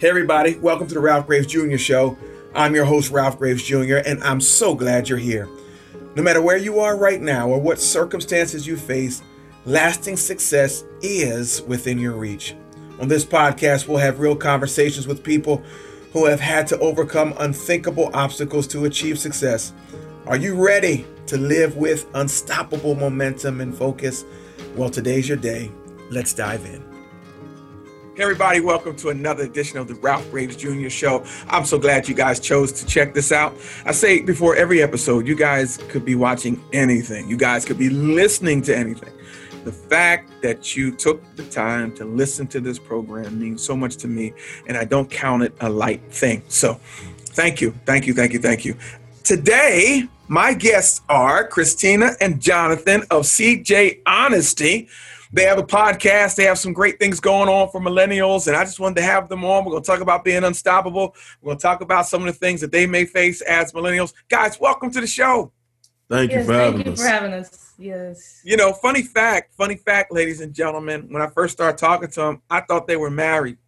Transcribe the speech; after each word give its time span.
Hey, 0.00 0.08
everybody, 0.08 0.56
welcome 0.56 0.86
to 0.86 0.94
the 0.94 1.00
Ralph 1.00 1.26
Graves 1.26 1.46
Jr. 1.46 1.76
Show. 1.76 2.16
I'm 2.54 2.74
your 2.74 2.86
host, 2.86 3.10
Ralph 3.10 3.36
Graves 3.36 3.62
Jr., 3.62 3.96
and 3.96 4.24
I'm 4.24 4.40
so 4.40 4.74
glad 4.74 5.10
you're 5.10 5.18
here. 5.18 5.46
No 6.14 6.22
matter 6.22 6.40
where 6.40 6.56
you 6.56 6.80
are 6.80 6.96
right 6.96 7.20
now 7.20 7.50
or 7.50 7.60
what 7.60 7.78
circumstances 7.78 8.66
you 8.66 8.78
face, 8.78 9.22
lasting 9.66 10.16
success 10.16 10.84
is 11.02 11.60
within 11.64 11.98
your 11.98 12.14
reach. 12.14 12.54
On 12.98 13.08
this 13.08 13.26
podcast, 13.26 13.88
we'll 13.88 13.98
have 13.98 14.20
real 14.20 14.34
conversations 14.34 15.06
with 15.06 15.22
people 15.22 15.62
who 16.14 16.24
have 16.24 16.40
had 16.40 16.66
to 16.68 16.78
overcome 16.78 17.34
unthinkable 17.38 18.10
obstacles 18.14 18.66
to 18.68 18.86
achieve 18.86 19.18
success. 19.18 19.74
Are 20.24 20.38
you 20.38 20.54
ready 20.54 21.04
to 21.26 21.36
live 21.36 21.76
with 21.76 22.06
unstoppable 22.14 22.94
momentum 22.94 23.60
and 23.60 23.76
focus? 23.76 24.24
Well, 24.76 24.88
today's 24.88 25.28
your 25.28 25.36
day. 25.36 25.70
Let's 26.10 26.32
dive 26.32 26.64
in. 26.64 26.89
Everybody, 28.20 28.60
welcome 28.60 28.94
to 28.96 29.08
another 29.08 29.44
edition 29.44 29.78
of 29.78 29.88
the 29.88 29.94
Ralph 29.94 30.30
Graves 30.30 30.54
Jr. 30.54 30.90
Show. 30.90 31.24
I'm 31.48 31.64
so 31.64 31.78
glad 31.78 32.06
you 32.06 32.14
guys 32.14 32.38
chose 32.38 32.70
to 32.72 32.84
check 32.84 33.14
this 33.14 33.32
out. 33.32 33.56
I 33.86 33.92
say 33.92 34.20
before 34.20 34.54
every 34.56 34.82
episode, 34.82 35.26
you 35.26 35.34
guys 35.34 35.78
could 35.88 36.04
be 36.04 36.16
watching 36.16 36.62
anything, 36.74 37.30
you 37.30 37.38
guys 37.38 37.64
could 37.64 37.78
be 37.78 37.88
listening 37.88 38.60
to 38.62 38.76
anything. 38.76 39.14
The 39.64 39.72
fact 39.72 40.42
that 40.42 40.76
you 40.76 40.94
took 40.94 41.22
the 41.36 41.44
time 41.44 41.94
to 41.96 42.04
listen 42.04 42.46
to 42.48 42.60
this 42.60 42.78
program 42.78 43.40
means 43.40 43.62
so 43.62 43.74
much 43.74 43.96
to 43.96 44.06
me, 44.06 44.34
and 44.66 44.76
I 44.76 44.84
don't 44.84 45.10
count 45.10 45.42
it 45.42 45.54
a 45.62 45.70
light 45.70 46.02
thing. 46.12 46.42
So, 46.48 46.74
thank 46.74 47.62
you, 47.62 47.70
thank 47.86 48.06
you, 48.06 48.12
thank 48.12 48.34
you, 48.34 48.38
thank 48.38 48.66
you. 48.66 48.76
Today, 49.24 50.06
my 50.28 50.52
guests 50.52 51.00
are 51.08 51.48
Christina 51.48 52.16
and 52.20 52.38
Jonathan 52.38 53.00
of 53.10 53.22
CJ 53.22 54.02
Honesty. 54.04 54.90
They 55.32 55.44
have 55.44 55.58
a 55.58 55.62
podcast. 55.62 56.34
They 56.34 56.44
have 56.44 56.58
some 56.58 56.72
great 56.72 56.98
things 56.98 57.20
going 57.20 57.48
on 57.48 57.70
for 57.70 57.80
millennials, 57.80 58.48
and 58.48 58.56
I 58.56 58.64
just 58.64 58.80
wanted 58.80 58.96
to 58.96 59.02
have 59.02 59.28
them 59.28 59.44
on. 59.44 59.64
We're 59.64 59.70
going 59.72 59.82
to 59.82 59.86
talk 59.86 60.00
about 60.00 60.24
being 60.24 60.42
unstoppable. 60.42 61.14
We're 61.40 61.50
going 61.50 61.58
to 61.58 61.62
talk 61.62 61.80
about 61.82 62.06
some 62.06 62.22
of 62.22 62.26
the 62.26 62.38
things 62.38 62.60
that 62.62 62.72
they 62.72 62.86
may 62.86 63.04
face 63.04 63.40
as 63.42 63.72
millennials. 63.72 64.12
Guys, 64.28 64.58
welcome 64.58 64.90
to 64.90 65.00
the 65.00 65.06
show. 65.06 65.52
Thank 66.08 66.32
yes, 66.32 66.40
you 66.40 66.46
for 66.46 66.52
thank 66.54 66.72
having 66.72 66.86
you 66.86 66.92
us. 66.92 67.00
for 67.00 67.08
having 67.08 67.32
us. 67.32 67.72
Yes. 67.78 68.40
You 68.44 68.56
know, 68.56 68.72
funny 68.72 69.02
fact, 69.02 69.54
funny 69.54 69.76
fact, 69.76 70.12
ladies 70.12 70.40
and 70.40 70.52
gentlemen, 70.52 71.06
when 71.10 71.22
I 71.22 71.28
first 71.28 71.52
started 71.52 71.78
talking 71.78 72.08
to 72.10 72.20
them, 72.20 72.42
I 72.50 72.62
thought 72.62 72.88
they 72.88 72.96
were 72.96 73.10
married. 73.10 73.58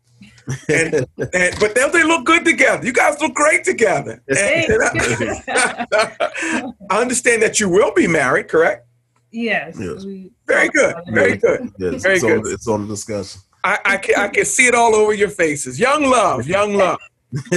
and, 0.68 0.94
and 1.33 1.56
but 1.60 1.74
they, 1.77 1.88
they 1.92 2.02
look 2.02 2.24
good 2.27 2.44
together. 2.44 2.84
You 2.84 2.92
guys 2.92 3.20
look 3.20 3.34
great 3.34 3.62
together. 3.62 4.20
And- 4.27 4.38
and 4.38 4.83
I, 4.83 6.66
I 6.90 7.00
understand 7.00 7.42
that 7.42 7.60
you 7.60 7.68
will 7.68 7.94
be 7.94 8.08
married, 8.08 8.48
correct? 8.48 8.88
Yes. 9.33 9.77
Yes. 9.80 10.05
we 10.05 10.30
Very 10.47 10.69
good. 10.69 10.91
about 10.92 11.08
it. 11.08 11.14
Very 11.14 11.36
good. 11.36 11.72
Yes, 11.78 12.02
Very 12.02 12.14
it's, 12.16 12.25
good. 12.25 12.47
On, 12.47 12.52
it's 12.52 12.69
on 12.69 12.83
the 12.83 12.94
discussion. 12.94 13.41
I, 13.64 13.78
I 13.84 13.97
can 13.97 14.14
I 14.16 14.28
can 14.28 14.44
see 14.44 14.66
it 14.66 14.74
all 14.74 14.94
over 14.94 15.12
your 15.14 15.28
faces. 15.28 15.78
Young 15.78 16.05
love, 16.05 16.47
young 16.47 16.74
love. 16.74 16.98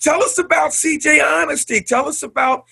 Tell 0.00 0.22
us 0.22 0.38
about 0.38 0.70
CJ 0.72 1.22
Honesty. 1.24 1.80
Tell 1.80 2.08
us 2.08 2.22
about 2.22 2.64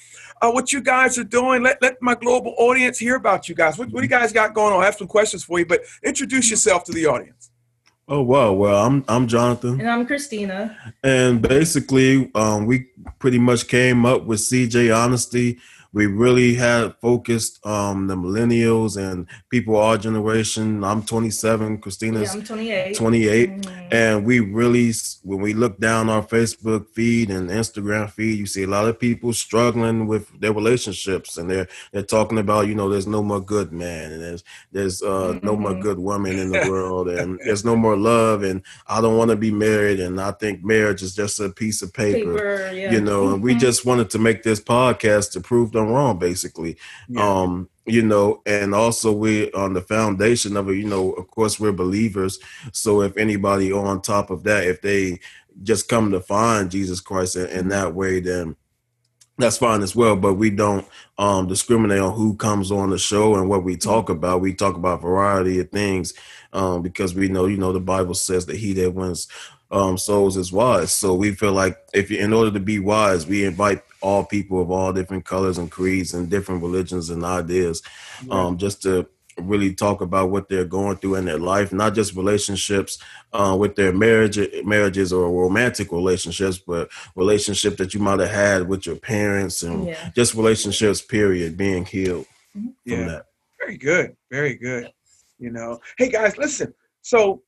uh, 0.42 0.50
what 0.50 0.72
you 0.72 0.80
guys 0.80 1.19
are 1.19 1.25
doing. 1.25 1.62
Let, 1.62 1.80
let 1.83 2.00
my 2.00 2.14
global 2.14 2.55
audience 2.58 2.98
hear 2.98 3.16
about 3.16 3.48
you 3.48 3.55
guys. 3.55 3.78
What, 3.78 3.91
what 3.91 4.00
do 4.00 4.05
you 4.05 4.08
guys 4.10 4.33
got 4.33 4.55
going 4.55 4.72
on? 4.75 4.83
I 4.83 4.86
have 4.86 4.97
some 4.97 5.06
questions 5.06 5.44
for 5.44 5.58
you, 5.58 5.66
but 5.66 5.81
introduce 6.05 6.50
yourself 6.50 6.84
to 6.84 6.92
the 6.92 7.06
audience. 7.06 7.50
oh 8.08 8.22
wow, 8.22 8.53
well 8.53 8.84
I'm 8.86 9.05
I'm 9.08 9.27
Jonathan, 9.27 9.81
And 9.81 9.91
I'm 9.91 10.06
Christina. 10.06 10.77
and 11.05 11.42
basically 11.42 12.31
um, 12.34 12.66
we 12.66 12.86
pretty 13.19 13.38
much 13.38 13.66
came 13.69 14.06
up 14.06 14.25
with 14.25 14.41
CJ 14.41 14.94
Honesty. 14.97 15.58
We 15.92 16.06
really 16.06 16.54
had 16.54 16.94
focused 17.00 17.64
um, 17.66 18.06
the 18.06 18.16
millennials 18.16 18.96
and 18.96 19.26
people 19.50 19.76
our 19.76 19.96
generation. 19.98 20.84
I'm 20.84 21.02
27, 21.02 21.72
Yeah, 21.72 21.76
Christina's 21.78 22.34
I'm 22.34 22.42
28. 22.44 22.96
28. 22.96 23.50
Mhm. 23.62 23.88
And 23.92 24.24
we 24.26 24.40
really, 24.40 24.92
when 25.22 25.40
we 25.40 25.54
look 25.54 25.78
down 25.78 26.08
our 26.10 26.22
Facebook 26.22 26.86
feed 26.94 27.30
and 27.30 27.48
Instagram 27.50 28.10
feed, 28.10 28.38
you 28.38 28.46
see 28.46 28.64
a 28.64 28.66
lot 28.66 28.86
of 28.86 28.98
people 28.98 29.32
struggling 29.32 30.06
with 30.06 30.28
their 30.41 30.52
relationships, 30.52 31.38
and 31.38 31.48
they're 31.50 31.69
they're 31.92 32.02
talking 32.02 32.38
about, 32.38 32.66
you 32.69 32.75
know, 32.75 32.88
there's 32.88 33.06
no 33.06 33.22
more 33.22 33.41
good 33.41 33.72
man, 33.72 34.12
and 34.12 34.22
there's 34.22 34.44
there's 34.72 35.02
uh, 35.02 35.38
no 35.42 35.56
more 35.56 35.72
Mhm. 35.72 35.82
good 35.82 35.98
woman 35.98 36.38
in 36.38 36.50
the 36.50 36.66
world, 36.70 37.08
and 37.08 37.38
there's 37.44 37.64
no 37.64 37.76
more 37.76 37.96
love, 37.96 38.42
and 38.42 38.62
I 38.88 39.00
don't 39.00 39.16
want 39.16 39.30
to 39.30 39.36
be 39.36 39.50
married, 39.50 40.00
and 40.00 40.20
I 40.20 40.32
think 40.32 40.64
marriage 40.64 41.02
is 41.02 41.14
just 41.14 41.41
a 41.41 41.48
piece 41.48 41.80
of 41.82 41.92
paper, 41.92 42.34
Paper, 42.34 42.70
yeah. 42.75 42.92
you 42.92 43.00
know. 43.00 43.32
And 43.32 43.42
we 43.42 43.54
Mhm. 43.54 43.60
just 43.60 43.84
wanted 43.86 44.10
to 44.10 44.19
make 44.19 44.42
this 44.42 44.60
podcast 44.60 45.32
to 45.32 45.41
prove 45.41 45.72
them 45.76 45.88
wrong, 45.88 46.19
basically. 46.19 46.76
Um 47.16 47.69
you 47.88 48.03
know 48.03 48.42
and 48.47 48.75
also 48.75 49.12
we 49.12 49.50
on 49.53 49.72
the 49.72 49.81
foundation 49.81 50.56
of 50.56 50.69
it 50.69 50.75
you 50.75 50.88
know 50.88 51.12
of 51.12 51.31
course 51.31 51.60
we're 51.60 51.72
believers. 51.72 52.38
So 52.72 53.03
if 53.03 53.16
anybody 53.16 53.72
on 53.72 54.03
top 54.03 54.31
of 54.31 54.42
that 54.42 54.64
if 54.64 54.82
they 54.82 55.20
just 55.62 55.88
come 55.88 56.10
to 56.10 56.20
find 56.20 56.70
jesus 56.70 57.00
christ 57.00 57.37
in, 57.37 57.47
in 57.47 57.69
that 57.69 57.94
way 57.94 58.20
then 58.20 58.56
that's 59.38 59.59
fine 59.59 59.82
as 59.82 59.94
well. 59.94 60.16
But 60.16 60.34
we 60.34 60.50
don't 60.50 60.87
um 61.19 61.47
discriminate 61.47 62.00
on 62.00 62.14
who 62.14 62.34
comes 62.37 62.72
on 62.72 62.91
the 62.91 62.98
show 62.98 63.37
and 63.37 63.48
what 63.48 63.64
we 63.64 63.76
talk 63.76 64.08
about. 64.08 64.41
We 64.41 64.54
talk 64.54 64.76
about 64.76 65.03
variety 65.03 65.60
of 65.60 65.70
things 65.70 66.14
um 66.53 66.82
because 66.82 67.14
we 67.14 67.28
know 67.28 67.47
you 67.47 67.56
know 67.56 67.72
the 67.72 67.81
bible 67.81 68.14
says 68.14 68.47
that 68.47 68.56
he 68.56 68.72
that 68.75 68.94
wins 68.94 69.28
um 69.70 69.98
souls 69.98 70.37
is 70.37 70.53
wise. 70.53 70.93
So 70.93 71.14
we 71.14 71.34
feel 71.34 71.53
like 71.53 71.76
if 71.93 72.10
you 72.10 72.19
in 72.19 72.32
order 72.32 72.50
to 72.50 72.60
be 72.60 72.78
wise 72.78 73.26
we 73.26 73.44
invite 73.44 73.82
all 74.06 74.25
people 74.37 74.59
of 74.62 74.71
all 74.71 74.93
different 74.99 75.25
colors 75.33 75.59
and 75.59 75.71
creeds 75.77 76.15
and 76.15 76.31
different 76.34 76.62
religions 76.69 77.11
and 77.11 77.22
ideas 77.25 77.77
um 78.31 78.56
just 78.65 78.78
to 78.83 78.93
really 79.53 79.75
talk 79.75 80.00
about 80.00 80.31
what 80.31 80.49
they're 80.49 80.65
going 80.78 80.97
through 80.99 81.17
in 81.21 81.27
their 81.27 81.39
life 81.55 81.69
not 81.83 81.94
just 81.99 82.15
relationships 82.22 82.93
uh, 83.39 83.55
with 83.61 83.75
their 83.77 83.93
marriage 83.93 84.39
marriages 84.65 85.12
or 85.12 85.25
romantic 85.44 85.89
relationships 85.93 86.59
but 86.71 86.89
relationship 87.22 87.77
that 87.77 87.93
you 87.94 88.00
might 88.00 88.21
have 88.25 88.31
had 88.47 88.61
with 88.71 88.83
your 88.87 88.97
parents 89.15 89.62
and 89.62 89.78
Yeah. 89.89 90.11
just 90.19 90.34
relationships 90.34 91.00
period 91.17 91.50
being 91.65 91.84
healed 91.84 92.27
from 92.53 92.75
Yeah. 92.84 93.09
that 93.11 93.23
Very 93.61 93.78
good. 93.91 94.09
Very 94.31 94.55
good. 94.69 94.84
You 95.44 95.50
know, 95.56 95.71
hey 95.99 96.09
guys, 96.17 96.34
listen. 96.44 96.73
So 97.03 97.43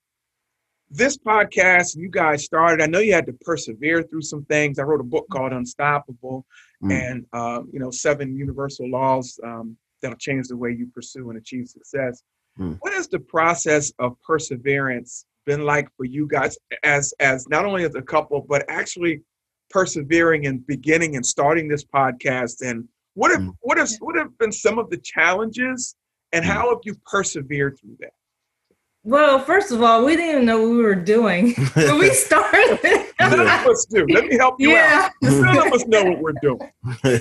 this 0.90 1.18
podcast 1.18 1.96
you 1.96 2.08
guys 2.10 2.44
started. 2.44 2.82
I 2.82 2.86
know 2.86 2.98
you 3.00 3.12
had 3.12 3.26
to 3.26 3.32
persevere 3.42 4.02
through 4.02 4.22
some 4.22 4.44
things. 4.46 4.78
I 4.78 4.82
wrote 4.84 5.00
a 5.00 5.04
book 5.04 5.26
called 5.30 5.52
Unstoppable, 5.52 6.44
Mm. 6.82 6.92
and 6.92 7.26
um, 7.32 7.68
you 7.72 7.80
know, 7.80 7.90
seven 7.90 8.36
universal 8.36 8.88
laws 8.88 9.38
um, 9.42 9.76
that'll 10.00 10.16
change 10.16 10.46
the 10.48 10.56
way 10.56 10.70
you 10.70 10.86
pursue 10.94 11.28
and 11.30 11.36
achieve 11.38 11.66
success. 11.68 12.22
Mm. 12.58 12.76
What 12.80 12.92
has 12.94 13.08
the 13.08 13.18
process 13.18 13.92
of 13.98 14.16
perseverance 14.22 15.24
been 15.44 15.62
like 15.64 15.88
for 15.96 16.04
you 16.04 16.26
guys, 16.28 16.56
as 16.84 17.12
as 17.20 17.48
not 17.48 17.64
only 17.64 17.84
as 17.84 17.94
a 17.96 18.02
couple, 18.02 18.44
but 18.48 18.64
actually 18.68 19.22
persevering 19.70 20.46
and 20.46 20.66
beginning 20.66 21.16
and 21.16 21.26
starting 21.26 21.66
this 21.68 21.84
podcast? 21.84 22.62
And 22.68 22.88
what 23.14 23.30
have 23.32 23.40
Mm. 23.40 23.54
what 23.60 23.76
have 23.78 23.90
what 24.00 24.16
have 24.16 24.36
been 24.38 24.52
some 24.52 24.78
of 24.78 24.88
the 24.90 24.98
challenges, 24.98 25.96
and 26.32 26.44
Mm. 26.44 26.48
how 26.48 26.68
have 26.70 26.78
you 26.84 26.94
persevered 27.10 27.76
through 27.80 27.96
that? 28.00 28.12
Well, 29.04 29.38
first 29.38 29.70
of 29.70 29.82
all, 29.82 30.04
we 30.04 30.16
didn't 30.16 30.30
even 30.30 30.44
know 30.44 30.60
what 30.60 30.70
we 30.70 30.82
were 30.82 30.94
doing 30.94 31.54
when 31.74 31.98
we 31.98 32.10
started. 32.10 32.78
None 33.20 33.40
of 33.40 33.46
us 33.46 33.86
do. 33.86 34.04
Let 34.08 34.26
me 34.26 34.36
help 34.36 34.56
you 34.60 34.76
out. 34.76 35.12
yeah. 35.22 35.30
None 35.30 35.66
of 35.66 35.72
us 35.72 35.86
know 35.86 36.04
what 36.04 36.20
we're 36.20 36.32
doing. 36.42 36.70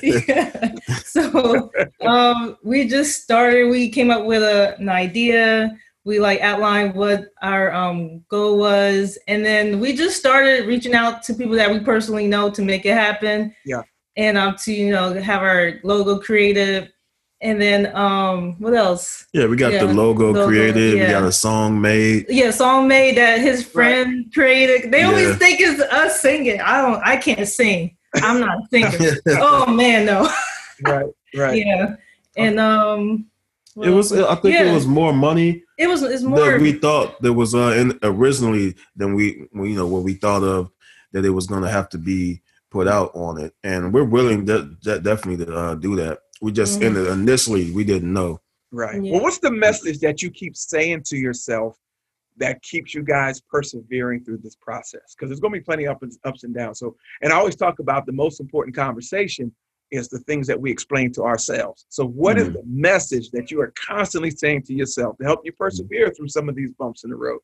yeah. 0.04 0.74
So 1.04 1.72
um, 2.02 2.58
we 2.64 2.88
just 2.88 3.24
started. 3.24 3.70
We 3.70 3.90
came 3.90 4.12
up 4.12 4.26
with 4.26 4.44
a, 4.44 4.76
an 4.80 4.90
idea. 4.90 5.78
We 6.04 6.20
like 6.20 6.40
outlined 6.42 6.96
what 6.96 7.26
our 7.42 7.74
um, 7.74 8.24
goal 8.30 8.58
was, 8.58 9.18
and 9.28 9.46
then 9.46 9.80
we 9.80 9.94
just 9.94 10.18
started 10.18 10.66
reaching 10.66 10.94
out 10.94 11.22
to 11.24 11.34
people 11.34 11.56
that 11.56 11.72
we 11.72 11.80
personally 11.80 12.28
know 12.28 12.50
to 12.50 12.62
make 12.62 12.86
it 12.86 12.94
happen. 12.94 13.54
Yeah. 13.66 13.82
And 14.16 14.38
um, 14.38 14.56
to 14.64 14.74
you 14.74 14.90
know 14.90 15.14
have 15.14 15.42
our 15.42 15.80
logo 15.84 16.18
created, 16.20 16.92
and 17.42 17.62
then 17.62 17.96
um, 17.96 18.56
what 18.60 18.74
else? 18.74 19.28
yeah 19.34 19.46
we 19.46 19.56
got 19.56 19.74
Yeah, 19.74 19.86
the 19.86 19.94
logo, 19.94 20.28
logo, 20.34 20.46
created 20.48 20.94
we 21.00 21.08
got 21.08 21.24
a 21.24 21.32
song 21.32 21.80
made 21.80 22.26
Yeah, 22.30 22.52
song 22.52 22.88
made 22.88 23.18
that 23.18 23.40
his 23.40 23.64
friend 23.66 24.32
created. 24.34 24.92
They 24.92 25.04
always 25.04 25.36
think 25.38 25.60
it's 25.60 25.82
us 25.82 26.22
singing. 26.22 26.60
I 26.62 26.82
don't. 26.82 27.02
I 27.04 27.18
can't 27.18 27.48
sing. 27.48 27.96
I'm 28.16 28.40
not 28.40 28.58
singing. 28.72 29.18
oh 29.28 29.72
man, 29.72 30.06
no. 30.06 30.30
Right, 30.84 31.06
right. 31.36 31.58
yeah 31.66 31.96
and 32.38 32.60
um 32.60 33.26
it 33.82 33.90
was 33.90 34.14
i 34.14 34.36
think 34.36 34.56
it 34.56 34.72
was 34.72 34.86
more 34.88 35.12
money 35.14 35.64
it 35.78 35.88
was 35.88 36.02
it's 36.04 36.24
more 36.24 36.52
that 36.52 36.62
we 36.62 36.72
thought 36.72 37.20
there 37.22 37.34
was 37.34 37.54
uh 37.56 37.74
in, 37.76 37.98
originally 38.04 38.76
than 38.96 39.14
we 39.16 39.48
you 39.54 39.76
know 39.76 39.88
what 39.88 40.04
we 40.04 40.14
thought 40.14 40.44
of 40.44 40.72
that 41.12 41.26
it 41.26 41.32
was 41.32 41.48
going 41.48 41.64
to 41.64 41.70
have 41.70 41.90
to 41.90 41.98
be 41.98 42.42
put 42.70 42.88
out 42.88 43.12
on 43.16 43.40
it 43.40 43.54
and 43.64 43.94
we're 43.94 44.04
willing 44.04 44.46
to, 44.46 44.76
de- 44.84 45.00
definitely 45.00 45.44
to 45.46 45.56
uh, 45.56 45.76
do 45.76 45.96
that 45.96 46.20
we 46.42 46.52
just 46.52 46.82
in 46.82 46.94
the, 46.94 47.12
initially 47.12 47.72
we 47.72 47.84
didn't 47.84 48.12
know 48.12 48.40
Right. 48.72 49.02
Yeah. 49.02 49.14
Well, 49.14 49.22
what's 49.22 49.40
the 49.40 49.52
message 49.52 50.00
that 50.00 50.22
you 50.22 50.30
keep 50.30 50.56
saying 50.56 51.04
to 51.08 51.18
yourself 51.18 51.78
that 52.38 52.62
keeps 52.62 52.94
you 52.94 53.02
guys 53.02 53.42
persevering 53.42 54.24
through 54.24 54.40
this 54.40 54.56
process? 54.56 55.16
Because 55.16 55.30
there's 55.30 55.40
going 55.40 55.54
to 55.54 55.60
be 55.60 55.64
plenty 55.64 55.86
of 55.86 55.96
ups, 55.96 56.18
ups 56.26 56.44
and 56.44 56.54
downs. 56.54 56.80
So, 56.80 56.96
and 57.22 57.32
I 57.32 57.38
always 57.38 57.56
talk 57.56 57.80
about 57.80 58.06
the 58.06 58.12
most 58.12 58.40
important 58.40 58.76
conversation 58.76 59.56
is 59.90 60.10
the 60.10 60.20
things 60.20 60.48
that 60.48 60.60
we 60.60 60.70
explain 60.70 61.14
to 61.14 61.24
ourselves. 61.24 61.86
So, 61.90 62.06
what 62.06 62.38
is 62.38 62.50
Mhm. 62.50 62.54
the 62.54 62.64
message 62.66 63.32
that 63.32 63.52
you 63.52 63.62
are 63.62 63.74
constantly 63.88 64.32
saying 64.32 64.64
to 64.64 64.74
yourself 64.74 65.18
to 65.18 65.24
help 65.24 65.46
you 65.46 65.54
persevere 65.54 66.12
through 66.12 66.28
some 66.28 66.50
of 66.50 66.56
these 66.56 66.74
bumps 66.74 67.06
in 67.06 67.10
the 67.10 67.16
road? 67.16 67.40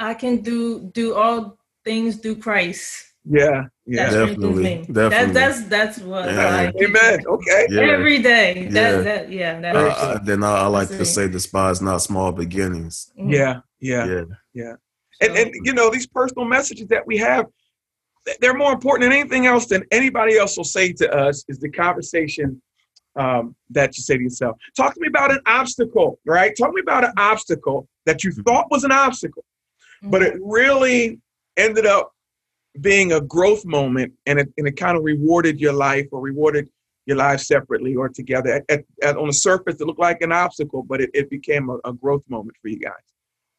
I 0.00 0.14
can 0.14 0.42
do 0.42 0.90
do 0.92 1.14
all 1.14 1.56
things 1.84 2.16
through 2.16 2.36
Christ. 2.36 3.13
Yeah, 3.26 3.64
yeah, 3.86 4.10
That 4.10 4.26
Definitely, 4.26 4.84
definitely. 4.92 5.32
That's 5.32 5.32
that's 5.32 5.68
that's 5.68 5.98
what 6.00 6.26
Yeah. 6.26 6.72
I 6.78 6.84
amen. 6.84 7.26
Okay, 7.26 7.66
Yeah. 7.70 7.80
every 7.80 8.18
day. 8.18 8.64
Yeah. 8.64 8.68
That 8.70 9.04
that 9.04 9.32
yeah. 9.32 9.60
That 9.60 9.76
Uh, 9.76 9.88
uh, 9.88 10.18
then 10.22 10.44
I, 10.44 10.58
I 10.58 10.66
like 10.66 10.88
to 10.88 10.98
That's 10.98 11.10
it. 11.10 11.14
say, 11.14 11.28
despise 11.28 11.80
not 11.80 12.02
small 12.02 12.32
beginnings. 12.32 13.12
Mhm. 13.18 13.32
yeah, 13.32 13.60
yeah, 13.80 14.24
Yeah, 14.52 14.74
and 15.22 15.36
and 15.36 15.50
you 15.64 15.72
know 15.72 15.88
these 15.90 16.06
personal 16.06 16.44
messages 16.44 16.86
that 16.88 17.06
we 17.06 17.16
have, 17.16 17.46
they're 18.40 18.54
more 18.54 18.72
important 18.72 19.08
than 19.10 19.18
anything 19.18 19.46
else 19.46 19.66
than 19.66 19.84
anybody 19.90 20.36
else 20.36 20.56
will 20.58 20.64
say 20.64 20.92
to 20.92 21.10
us. 21.10 21.44
Is 21.48 21.58
the 21.60 21.70
conversation 21.70 22.60
um, 23.16 23.54
that 23.70 23.96
you 23.96 24.02
say 24.02 24.18
to 24.18 24.22
yourself? 24.22 24.58
Talk 24.76 24.92
to 24.94 25.00
me 25.00 25.08
about 25.08 25.30
an 25.30 25.40
obstacle, 25.46 26.18
right? 26.26 26.52
Talk 26.58 26.70
to 26.70 26.74
me 26.74 26.80
about 26.82 27.04
an 27.04 27.12
obstacle 27.16 27.88
that 28.04 28.22
you 28.22 28.32
thought 28.32 28.66
was 28.70 28.84
an 28.84 28.92
obstacle. 28.92 29.44
but 30.02 30.20
it 30.20 30.34
really 30.42 31.18
ended 31.56 31.86
up 31.86 32.13
being 32.80 33.12
a 33.12 33.20
growth 33.20 33.64
moment 33.64 34.12
and 34.26 34.38
it, 34.40 34.52
and 34.58 34.66
it 34.66 34.76
kind 34.76 34.96
of 34.96 35.04
rewarded 35.04 35.60
your 35.60 35.72
life 35.72 36.06
or 36.12 36.20
rewarded 36.20 36.68
your 37.06 37.16
life 37.16 37.40
separately 37.40 37.94
or 37.94 38.08
together 38.08 38.50
at, 38.50 38.64
at, 38.68 38.84
at- 39.02 39.16
on 39.16 39.26
the 39.26 39.32
surface 39.32 39.80
it 39.80 39.86
looked 39.86 40.00
like 40.00 40.22
an 40.22 40.32
obstacle 40.32 40.82
but 40.82 41.00
it, 41.00 41.10
it 41.14 41.30
became 41.30 41.68
a, 41.68 41.78
a 41.84 41.92
growth 41.92 42.24
moment 42.28 42.56
for 42.60 42.68
you 42.68 42.78
guys 42.78 42.92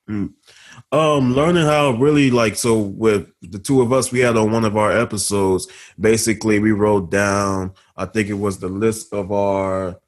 um, 0.07 1.33
learning 1.33 1.65
how 1.65 1.91
really 1.91 2.29
like 2.29 2.55
so 2.55 2.77
with 2.79 3.31
the 3.41 3.57
two 3.57 3.81
of 3.81 3.91
us, 3.91 4.11
we 4.11 4.19
had 4.19 4.37
on 4.37 4.51
one 4.51 4.63
of 4.63 4.77
our 4.77 4.91
episodes. 4.91 5.67
Basically, 5.99 6.59
we 6.59 6.71
wrote 6.71 7.09
down. 7.09 7.73
I 7.97 8.05
think 8.05 8.29
it 8.29 8.33
was 8.33 8.59
the 8.59 8.67
list 8.67 9.13
of 9.13 9.31
our 9.31 9.99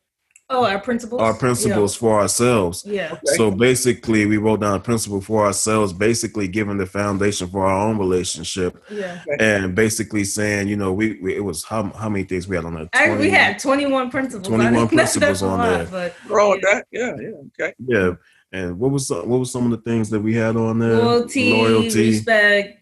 Oh, 0.49 0.63
our 0.63 0.79
principles. 0.79 1.21
our 1.21 1.33
principles 1.33 1.93
for 1.93 2.21
ourselves. 2.21 2.83
Yeah. 2.85 3.09
Okay. 3.11 3.35
So 3.35 3.51
basically, 3.51 4.25
we 4.25 4.37
wrote 4.37 4.61
down 4.61 4.75
a 4.75 4.79
principle 4.79 5.19
for 5.19 5.45
ourselves, 5.45 5.91
basically 5.91 6.47
giving 6.47 6.77
the 6.77 6.85
foundation 6.85 7.47
for 7.49 7.65
our 7.65 7.87
own 7.89 7.97
relationship, 7.97 8.81
Yeah. 8.89 9.21
and 9.39 9.75
basically 9.75 10.23
saying, 10.23 10.69
you 10.69 10.77
know, 10.77 10.93
we, 10.93 11.19
we 11.21 11.35
it 11.35 11.43
was 11.43 11.65
how 11.65 11.91
how 11.91 12.07
many 12.07 12.23
things 12.23 12.47
we 12.47 12.55
had 12.55 12.63
on 12.63 12.75
there. 12.75 12.87
I, 12.93 13.17
we 13.17 13.29
had 13.29 13.59
21 13.59 14.09
principles. 14.09 14.47
21 14.47 14.73
I 14.73 14.77
think 14.77 14.89
principles 14.93 15.19
that's 15.19 15.41
a 15.41 15.45
on 15.47 15.57
lot, 15.59 15.69
there. 15.69 15.85
But 15.91 16.15
Throw 16.27 16.51
with 16.51 16.61
that 16.61 16.85
yeah 16.91 17.13
yeah 17.19 17.29
okay 17.61 17.73
yeah. 17.85 18.11
And 18.53 18.79
what 18.79 18.91
was 18.91 19.07
some, 19.07 19.27
what 19.27 19.39
was 19.41 19.51
some 19.51 19.65
of 19.65 19.71
the 19.71 19.83
things 19.89 20.09
that 20.11 20.21
we 20.21 20.33
had 20.33 20.55
on 20.55 20.79
there? 20.79 20.95
loyalty, 20.95 22.11
respect, 22.11 22.79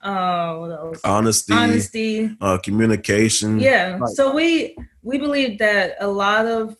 uh, 0.00 0.54
what 0.56 0.70
else? 0.70 1.00
honesty, 1.04 1.52
Honesty. 1.52 2.36
uh, 2.40 2.56
communication. 2.56 3.60
Yeah. 3.60 3.98
Right. 3.98 4.08
So 4.14 4.34
we 4.34 4.74
we 5.02 5.18
believe 5.18 5.58
that 5.58 5.96
a 6.00 6.08
lot 6.08 6.46
of 6.46 6.76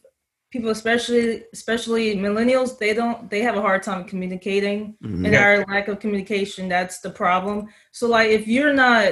people, 0.52 0.70
especially 0.70 1.44
especially 1.52 2.14
millennials, 2.16 2.78
they 2.78 2.92
don't 2.94 3.28
they 3.30 3.40
have 3.40 3.56
a 3.56 3.60
hard 3.62 3.82
time 3.82 4.04
communicating. 4.04 4.94
Mhm. 5.02 5.26
and 5.26 5.34
our 5.36 5.64
lack 5.72 5.88
of 5.88 5.98
communication 5.98 6.68
that's 6.68 6.98
the 7.00 7.10
problem 7.10 7.66
so 7.90 8.04
like 8.08 8.30
if 8.38 8.46
you're 8.46 8.74
not 8.86 9.08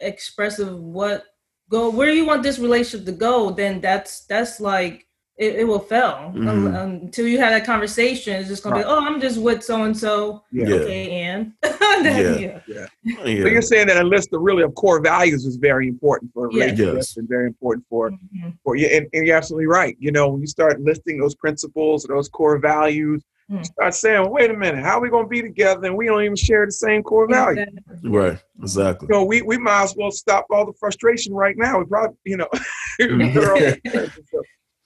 expressive 0.00 0.72
what 0.78 1.24
go 1.70 1.90
where 1.90 2.10
you 2.10 2.24
want 2.26 2.42
this 2.42 2.58
relationship 2.58 3.04
to 3.06 3.12
go 3.12 3.50
then 3.50 3.80
that's 3.80 4.12
that's 4.26 4.60
like 4.60 5.06
it, 5.40 5.56
it 5.60 5.64
will 5.64 5.78
fail 5.94 6.32
Mhm. 6.36 6.48
Un- 6.48 6.74
until 6.74 7.26
you 7.26 7.38
have 7.38 7.50
that 7.50 7.64
conversation 7.64 8.34
it's 8.36 8.48
just 8.48 8.62
gonna 8.62 8.76
Right. 8.76 8.84
be 8.84 8.90
oh 8.90 9.04
i'm 9.06 9.20
just 9.20 9.38
with 9.40 9.62
so 9.64 9.82
and 9.84 9.96
so 9.96 10.44
yeah, 10.52 10.66
Yeah. 10.68 10.74
okay 10.76 11.10
and 11.12 11.52
Then, 12.02 12.40
Yeah. 12.42 12.60
yeah. 12.66 12.86
Yeah. 13.04 13.42
so 13.42 13.48
you're 13.54 13.60
saying 13.62 13.88
that 13.88 13.98
a 13.98 14.04
list 14.04 14.28
of 14.32 14.40
really 14.42 14.62
of 14.62 14.74
core 14.74 15.00
values 15.00 15.44
is 15.44 15.56
very 15.56 15.86
important 15.88 16.32
for 16.32 16.46
a 16.46 16.48
relationship 16.48 16.94
Yes. 16.94 17.16
and 17.16 17.28
very 17.28 17.46
important 17.46 17.84
for 17.90 18.10
Mhm. 18.10 18.54
for 18.64 18.76
you 18.76 18.86
and, 18.86 19.06
and 19.14 19.26
you're 19.26 19.36
absolutely 19.36 19.66
right 19.66 19.96
you 19.98 20.12
know 20.12 20.28
when 20.28 20.40
you 20.40 20.46
start 20.46 20.80
listing 20.80 21.18
those 21.18 21.34
principles 21.34 22.04
those 22.04 22.28
core 22.28 22.58
values 22.58 23.22
you 23.48 23.56
Hmm. 23.56 23.62
start 23.64 23.94
saying 23.94 24.20
well, 24.22 24.30
wait 24.30 24.50
a 24.50 24.54
minute 24.64 24.82
how 24.84 24.98
are 24.98 25.02
we 25.02 25.10
going 25.10 25.24
to 25.24 25.28
be 25.28 25.42
together 25.42 25.84
and 25.88 25.96
we 25.96 26.06
don't 26.06 26.22
even 26.22 26.36
share 26.36 26.64
the 26.66 26.72
same 26.86 27.02
core 27.02 27.26
values 27.28 27.66
Exactly. 27.76 28.10
Right. 28.10 28.38
Exactly. 28.62 29.08
So 29.10 29.24
we, 29.24 29.42
we 29.42 29.58
might 29.58 29.82
as 29.84 29.94
well 29.98 30.12
stop 30.12 30.46
all 30.52 30.64
the 30.66 30.72
frustration 30.82 31.32
right 31.34 31.56
now. 31.56 31.78
We 31.80 31.84
probably, 31.86 32.16
you 32.24 32.36
know, 32.36 32.48
Mhm. 33.00 33.34
they're 33.34 33.52
all- 33.52 34.42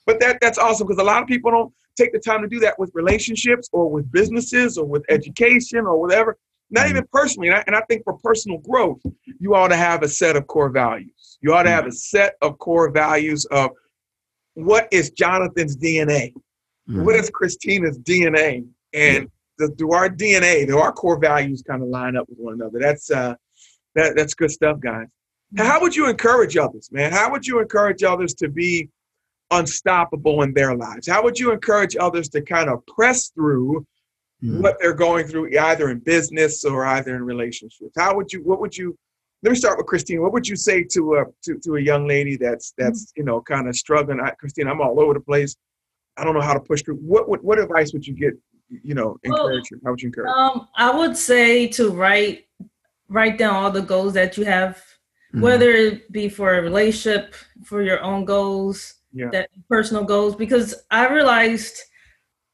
but 0.06 0.20
that 0.20 0.38
that's 0.40 0.58
awesome 0.58 0.86
because 0.86 1.00
a 1.00 1.04
lot 1.04 1.22
of 1.22 1.28
people 1.28 1.50
don't 1.50 1.72
take 1.96 2.12
the 2.12 2.18
time 2.18 2.42
to 2.42 2.48
do 2.48 2.60
that 2.60 2.78
with 2.78 2.90
relationships 2.94 3.68
or 3.72 3.90
with 3.90 4.10
businesses 4.10 4.76
or 4.76 4.84
with 4.84 5.04
education 5.08 5.80
or 5.80 6.00
whatever. 6.00 6.36
Not 6.70 6.88
even 6.88 7.06
personally. 7.12 7.48
And 7.48 7.58
I, 7.58 7.64
and 7.66 7.76
I 7.76 7.82
think 7.82 8.02
for 8.04 8.18
personal 8.18 8.58
growth, 8.58 9.00
you 9.38 9.54
ought 9.54 9.68
to 9.68 9.76
have 9.76 10.02
a 10.02 10.08
set 10.08 10.34
of 10.34 10.46
core 10.46 10.70
values. 10.70 11.38
You 11.40 11.54
ought 11.54 11.64
to 11.64 11.70
have 11.70 11.86
a 11.86 11.92
set 11.92 12.34
of 12.42 12.58
core 12.58 12.90
values 12.90 13.44
of 13.46 13.70
what 14.54 14.88
is 14.90 15.10
Jonathan's 15.10 15.76
DNA? 15.76 16.32
Mhm. 16.88 17.04
What 17.04 17.16
is 17.16 17.30
Christina's 17.30 17.98
DNA? 17.98 18.66
And 18.92 19.28
the, 19.58 19.68
do 19.76 19.92
our 19.92 20.08
DNA, 20.08 20.66
do 20.66 20.78
our 20.78 20.92
core 20.92 21.18
values 21.18 21.62
kind 21.62 21.82
of 21.82 21.88
line 21.88 22.16
up 22.16 22.28
with 22.28 22.38
one 22.38 22.54
another? 22.54 22.78
That's 22.80 23.10
uh, 23.10 23.34
that 23.94 24.16
that's 24.16 24.34
good 24.34 24.50
stuff, 24.50 24.80
guys. 24.80 25.06
How 25.56 25.80
would 25.80 25.94
you 25.94 26.08
encourage 26.08 26.56
others, 26.56 26.88
man? 26.90 27.12
How 27.12 27.30
would 27.30 27.46
you 27.46 27.60
encourage 27.60 28.02
others 28.02 28.34
to 28.34 28.48
be 28.48 28.88
unstoppable 29.58 30.42
in 30.42 30.52
their 30.54 30.74
lives? 30.76 31.06
How 31.08 31.22
would 31.22 31.38
you 31.38 31.52
encourage 31.52 31.96
others 31.96 32.28
to 32.30 32.42
kind 32.42 32.68
of 32.68 32.84
press 32.86 33.28
through 33.30 33.86
Mhm. 34.42 34.60
what 34.60 34.76
they're 34.80 34.94
going 34.94 35.26
through, 35.26 35.56
either 35.58 35.90
in 35.90 35.98
business 36.00 36.64
or 36.64 36.84
either 36.84 37.14
in 37.16 37.22
relationships? 37.22 37.92
How 37.96 38.14
would 38.16 38.32
you? 38.32 38.42
What 38.42 38.60
would 38.60 38.76
you? 38.76 38.96
Let 39.42 39.50
me 39.52 39.56
start 39.56 39.76
with 39.78 39.86
Christine. 39.86 40.20
What 40.22 40.32
would 40.32 40.46
you 40.48 40.56
say 40.56 40.82
to 40.94 41.14
a 41.16 41.24
to, 41.44 41.58
to 41.64 41.76
a 41.76 41.80
young 41.80 42.06
lady 42.06 42.36
that's 42.36 42.72
that's 42.76 43.12
you 43.16 43.24
know 43.24 43.40
kind 43.40 43.68
of 43.68 43.76
struggling? 43.76 44.20
I, 44.20 44.30
Christine, 44.30 44.68
I'm 44.68 44.80
all 44.80 45.00
over 45.00 45.14
the 45.14 45.20
place. 45.20 45.54
I 46.16 46.24
don't 46.24 46.34
know 46.34 46.40
how 46.40 46.54
to 46.54 46.60
push 46.60 46.82
through. 46.82 46.96
What 46.96 47.28
what, 47.28 47.42
what 47.44 47.58
advice 47.58 47.92
would 47.92 48.06
you 48.06 48.14
get? 48.14 48.34
You 48.70 48.94
know, 48.94 49.18
encourage 49.22 49.68
her. 49.70 49.78
How 49.84 49.90
would 49.92 50.02
you 50.02 50.08
encourage? 50.08 50.30
um 50.30 50.68
i 50.76 50.90
would 50.98 51.16
say 51.16 51.68
to 51.68 51.90
write 51.90 52.46
write 53.08 53.36
down 53.38 53.54
all 53.54 53.70
the 53.70 53.82
goals 53.82 54.14
that 54.14 54.36
you 54.38 54.44
have 54.56 54.82
Mhm. 55.34 55.42
whether 55.42 55.70
it 55.70 56.10
be 56.10 56.28
for 56.28 56.54
a 56.54 56.62
relationship 56.62 57.34
for 57.68 57.82
your 57.82 58.00
own 58.02 58.24
goals 58.24 58.94
Yeah. 59.14 59.30
that 59.30 59.50
personal 59.68 60.04
goals 60.04 60.34
because 60.34 60.74
i 60.90 61.06
realized 61.08 61.76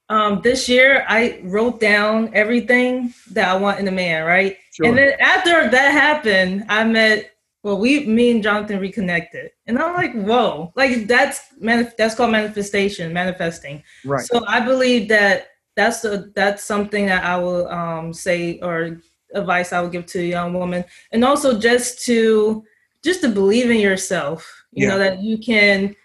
um, 0.08 0.40
this 0.42 0.68
year 0.68 1.04
i 1.08 1.40
wrote 1.44 1.80
down 1.80 2.30
everything 2.34 3.14
that 3.32 3.48
i 3.48 3.56
want 3.56 3.80
in 3.80 3.88
a 3.88 3.92
man 3.92 4.24
right 4.26 4.56
Sure. 4.72 4.86
and 4.86 4.98
then 4.98 5.12
after 5.20 5.70
that 5.70 5.90
happened 5.92 6.64
i 6.68 6.84
met 6.84 7.32
well 7.62 7.78
we 7.78 8.06
me 8.06 8.30
and 8.30 8.42
jonathan 8.42 8.78
reconnected 8.78 9.50
and 9.66 9.78
i'm 9.78 9.94
like 9.94 10.12
whoa 10.14 10.72
like 10.76 11.06
that's 11.06 11.40
manif- 11.62 11.96
that's 11.96 12.14
called 12.14 12.30
manifestation 12.30 13.12
manifesting 13.12 13.82
right. 14.04 14.24
so 14.26 14.44
I 14.46 14.60
believe 14.60 15.08
that 15.08 15.48
that's 15.76 16.00
the 16.00 16.32
that's 16.34 16.64
something 16.64 17.06
that 17.06 17.24
I 17.24 17.36
will 17.36 17.66
um, 17.68 18.12
say 18.12 18.58
or 18.60 19.00
advice 19.34 19.72
I 19.72 19.80
would 19.80 19.92
give 19.92 20.06
to 20.06 20.20
a 20.20 20.24
young 20.24 20.52
woman, 20.52 20.84
and 21.12 21.24
also 21.24 21.58
just 21.58 22.04
to 22.06 22.64
just 23.02 23.22
to 23.22 23.28
believe 23.28 23.70
in 23.70 23.78
yourself. 23.78 24.46
You 24.72 24.86
know 24.88 24.98
that 24.98 25.22
you 25.22 25.38
can. 25.38 25.96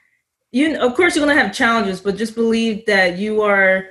You 0.55 0.77
of 0.79 0.95
course 0.95 1.15
you're 1.15 1.25
gonna 1.25 1.39
have 1.43 1.53
challenges, 1.53 1.99
but 2.05 2.15
just 2.15 2.33
believe 2.33 2.85
that 2.85 3.17
you 3.17 3.41
are 3.41 3.87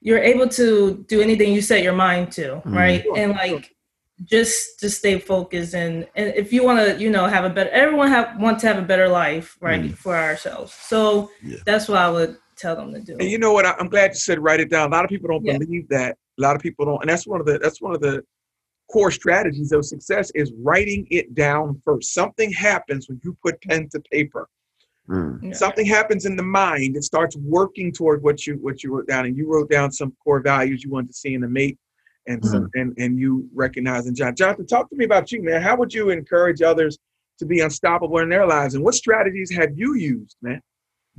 you're 0.00 0.24
able 0.32 0.48
to 0.60 1.04
do 1.08 1.20
anything 1.20 1.52
you 1.52 1.62
set 1.62 1.82
your 1.82 1.92
mind 2.06 2.30
to, 2.32 2.46
Mhm. 2.64 2.74
right? 2.82 3.02
Sure, 3.02 3.16
And 3.18 3.32
like 3.32 3.64
just 4.34 4.78
just 4.82 4.98
stay 4.98 5.18
focused 5.18 5.74
and 5.74 6.06
and 6.14 6.28
if 6.42 6.52
you 6.52 6.62
want 6.68 6.78
to 6.78 6.88
you 7.02 7.10
know 7.10 7.26
have 7.26 7.44
a 7.44 7.50
better 7.56 7.70
everyone 7.70 8.08
have 8.16 8.28
want 8.38 8.56
to 8.60 8.66
have 8.70 8.78
a 8.78 8.86
better 8.92 9.08
life 9.08 9.56
right 9.60 9.82
Mhm. 9.82 9.96
for 10.04 10.14
ourselves 10.14 10.72
so 10.92 11.30
Yeah. 11.42 11.56
that's 11.66 11.88
what 11.88 11.98
i 11.98 12.08
would 12.08 12.36
tell 12.62 12.76
them 12.76 12.92
to 12.94 13.00
do 13.00 13.14
And 13.18 13.28
you 13.34 13.38
know 13.38 13.52
what? 13.56 13.64
I- 13.66 13.74
I'm 13.80 13.88
glad 13.88 14.10
you 14.12 14.20
said 14.28 14.38
write 14.38 14.60
it 14.60 14.70
down. 14.70 14.84
A 14.90 14.92
lot 14.96 15.04
of 15.04 15.10
people 15.10 15.28
don't 15.32 15.44
Yeah. 15.44 15.58
believe 15.58 15.88
that. 15.88 16.12
A 16.38 16.42
lot 16.46 16.54
of 16.54 16.62
people 16.62 16.84
don't, 16.84 17.00
and 17.02 17.10
that's 17.10 17.26
one 17.26 17.40
of 17.40 17.46
the 17.50 17.58
that's 17.64 17.80
one 17.86 17.94
of 17.98 18.00
the 18.08 18.22
core 18.92 19.10
strategies 19.10 19.72
of 19.72 19.80
success 19.84 20.30
is 20.42 20.52
writing 20.66 21.02
it 21.10 21.34
down 21.34 21.80
first. 21.84 22.14
Something 22.14 22.52
happens 22.52 23.08
when 23.08 23.18
you 23.24 23.36
put 23.44 23.60
pen 23.62 23.88
to 23.94 23.98
paper. 24.12 24.48
Yeah. 25.10 25.52
Something 25.52 25.84
happens 25.84 26.26
in 26.26 26.36
the 26.36 26.42
mind. 26.42 26.96
It 26.96 27.04
starts 27.04 27.36
working 27.36 27.92
toward 27.92 28.22
what 28.22 28.46
you 28.46 28.54
what 28.54 28.82
you 28.82 28.94
wrote 28.94 29.08
down, 29.08 29.26
and 29.26 29.36
you 29.36 29.52
wrote 29.52 29.70
down 29.70 29.90
some 29.90 30.14
core 30.22 30.40
values 30.40 30.84
you 30.84 30.90
wanted 30.90 31.08
to 31.08 31.14
see 31.14 31.34
in 31.34 31.44
a 31.44 31.48
mate, 31.48 31.78
and 32.26 32.44
some, 32.44 32.70
and 32.74 32.94
and 32.98 33.18
you 33.18 33.48
recognize 33.52 34.06
in 34.06 34.14
John. 34.14 34.34
Jonathan, 34.34 34.66
talk 34.66 34.88
to 34.90 34.96
me 34.96 35.04
about 35.04 35.32
you, 35.32 35.42
man. 35.42 35.60
How 35.60 35.76
would 35.76 35.92
you 35.92 36.10
encourage 36.10 36.62
others 36.62 36.98
to 37.38 37.46
be 37.46 37.60
unstoppable 37.60 38.18
in 38.18 38.28
their 38.28 38.46
lives, 38.46 38.74
and 38.74 38.84
what 38.84 38.94
strategies 38.94 39.50
have 39.50 39.76
you 39.76 39.94
used, 39.94 40.36
man? 40.40 40.60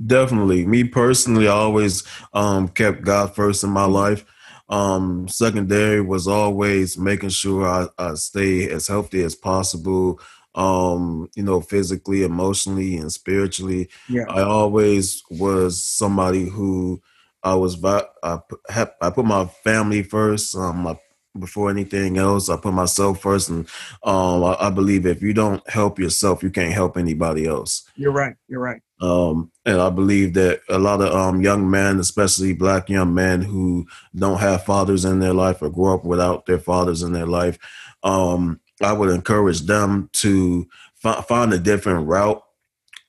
Definitely. 0.04 0.66
Me 0.66 0.84
personally, 0.84 1.46
I 1.46 1.52
always 1.52 2.02
um, 2.32 2.68
kept 2.68 3.02
God 3.02 3.34
first 3.34 3.62
in 3.62 3.70
my 3.70 3.84
life. 3.84 4.24
Um, 4.68 5.28
secondary 5.28 6.00
was 6.00 6.26
always 6.26 6.98
making 6.98 7.28
sure 7.28 7.66
I, 7.66 7.86
I 7.98 8.14
stay 8.14 8.68
as 8.70 8.88
healthy 8.88 9.22
as 9.22 9.34
possible, 9.34 10.20
um, 10.54 11.28
you 11.34 11.42
know, 11.42 11.60
physically, 11.60 12.22
emotionally, 12.22 12.96
and 12.96 13.12
spiritually. 13.12 13.88
Yeah. 14.08 14.24
I 14.28 14.42
always 14.42 15.22
was 15.30 15.82
somebody 15.82 16.48
who 16.48 17.00
I 17.42 17.54
was, 17.54 17.82
I 17.84 18.38
put, 18.48 18.60
I 18.70 19.10
put 19.10 19.24
my 19.24 19.46
family 19.46 20.02
first. 20.02 20.56
Um, 20.56 20.86
I, 20.86 20.98
before 21.38 21.68
anything 21.68 22.16
else, 22.16 22.48
I 22.48 22.56
put 22.56 22.72
myself 22.72 23.20
first, 23.20 23.48
and 23.48 23.68
um, 24.04 24.44
I, 24.44 24.56
I 24.60 24.70
believe 24.70 25.04
if 25.04 25.20
you 25.20 25.34
don't 25.34 25.68
help 25.68 25.98
yourself, 25.98 26.44
you 26.44 26.50
can't 26.50 26.72
help 26.72 26.96
anybody 26.96 27.46
else. 27.46 27.88
You're 27.96 28.12
right. 28.12 28.36
You're 28.46 28.60
right. 28.60 28.80
Um, 29.00 29.50
and 29.66 29.80
I 29.80 29.90
believe 29.90 30.34
that 30.34 30.60
a 30.68 30.78
lot 30.78 31.00
of 31.02 31.12
um, 31.12 31.42
young 31.42 31.68
men, 31.68 31.98
especially 31.98 32.52
black 32.52 32.88
young 32.88 33.12
men 33.12 33.42
who 33.42 33.86
don't 34.14 34.38
have 34.38 34.64
fathers 34.64 35.04
in 35.04 35.18
their 35.18 35.34
life 35.34 35.60
or 35.60 35.70
grow 35.70 35.94
up 35.94 36.04
without 36.04 36.46
their 36.46 36.60
fathers 36.60 37.02
in 37.02 37.12
their 37.12 37.26
life, 37.26 37.58
um, 38.04 38.60
I 38.84 38.92
would 38.92 39.10
encourage 39.10 39.62
them 39.62 40.10
to 40.14 40.66
f- 41.04 41.26
find 41.26 41.52
a 41.52 41.58
different 41.58 42.06
route, 42.06 42.42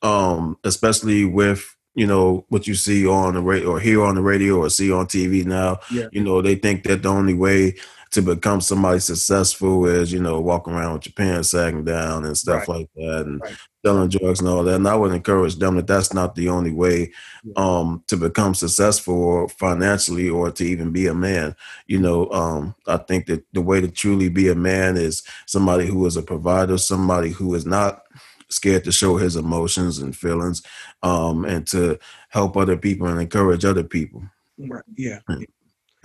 um, 0.02 0.58
especially 0.64 1.26
with 1.26 1.75
you 1.96 2.06
know 2.08 2.46
what 2.50 2.68
you 2.68 2.76
see 2.76 3.08
on 3.08 3.34
the 3.34 3.42
radio 3.42 3.72
or 3.72 3.80
hear 3.80 4.04
on 4.04 4.16
the 4.16 4.22
radio 4.22 4.58
or 4.58 4.70
see 4.70 4.92
on 4.92 5.08
TV 5.08 5.46
now. 5.46 5.80
Yeah. 5.92 6.08
You 6.12 6.22
know 6.24 6.42
they 6.42 6.56
think 6.56 6.84
that 6.84 7.04
the 7.04 7.10
only 7.10 7.34
way 7.34 7.76
to 8.12 8.22
become 8.22 8.62
somebody 8.62 9.00
successful 9.00 9.86
is 9.88 10.14
you 10.14 10.22
know 10.22 10.40
walking 10.40 10.74
around 10.74 10.94
with 10.94 11.06
your 11.08 11.14
pants 11.14 11.50
sagging 11.50 11.84
down 11.86 12.26
and 12.26 12.38
stuff 12.38 12.68
Right. 12.68 12.80
like 12.80 12.90
that 12.96 13.26
and 13.26 13.42
Right. 13.42 13.56
selling 13.84 14.10
drugs 14.10 14.40
and 14.40 14.48
all 14.50 14.64
that. 14.64 14.76
And 14.76 14.88
I 14.88 14.96
would 14.96 15.12
encourage 15.12 15.58
them 15.58 15.76
that 15.76 15.88
that's 15.88 16.14
not 16.14 16.36
the 16.36 16.48
only 16.50 16.72
way 16.72 17.12
Yeah. 17.44 17.54
um, 17.58 18.04
to 18.08 18.16
become 18.18 18.56
successful 18.56 19.16
or 19.16 19.50
financially 19.50 20.30
or 20.30 20.50
to 20.52 20.64
even 20.64 20.92
be 20.92 21.08
a 21.08 21.14
man. 21.14 21.56
You 21.88 22.00
know, 22.00 22.30
um, 22.32 22.76
I 22.88 22.98
think 22.98 23.26
that 23.28 23.44
the 23.54 23.62
way 23.62 23.82
to 23.82 23.88
truly 23.90 24.30
be 24.30 24.48
a 24.50 24.56
man 24.56 24.96
is 24.98 25.24
somebody 25.46 25.86
who 25.88 26.06
is 26.06 26.16
a 26.16 26.22
provider, 26.24 26.78
somebody 26.78 27.30
who 27.30 27.54
is 27.56 27.66
not 27.66 28.04
scared 28.50 28.84
to 28.84 28.92
show 28.92 29.18
his 29.18 29.36
emotions 29.36 30.00
and 30.00 30.16
feelings, 30.16 30.62
um, 31.04 31.46
and 31.46 31.66
to 31.68 31.98
help 32.30 32.56
other 32.56 32.78
people 32.78 33.08
and 33.08 33.20
encourage 33.20 33.66
other 33.66 33.84
people. 33.84 34.24
Right. 34.58 34.84
Yeah. 34.96 35.20
And 35.28 35.48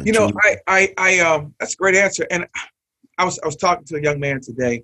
You 0.02 0.12
know, 0.12 0.30
I, 0.42 0.56
I, 0.66 0.94
I, 0.96 1.18
um, 1.20 1.54
that's 1.60 1.74
a 1.74 1.76
great 1.76 1.94
answer. 1.94 2.26
And 2.30 2.46
I 3.18 3.24
was, 3.24 3.38
I 3.40 3.46
was 3.46 3.56
talking 3.56 3.84
to 3.86 3.96
a 3.96 4.02
young 4.02 4.18
man 4.18 4.40
today, 4.40 4.82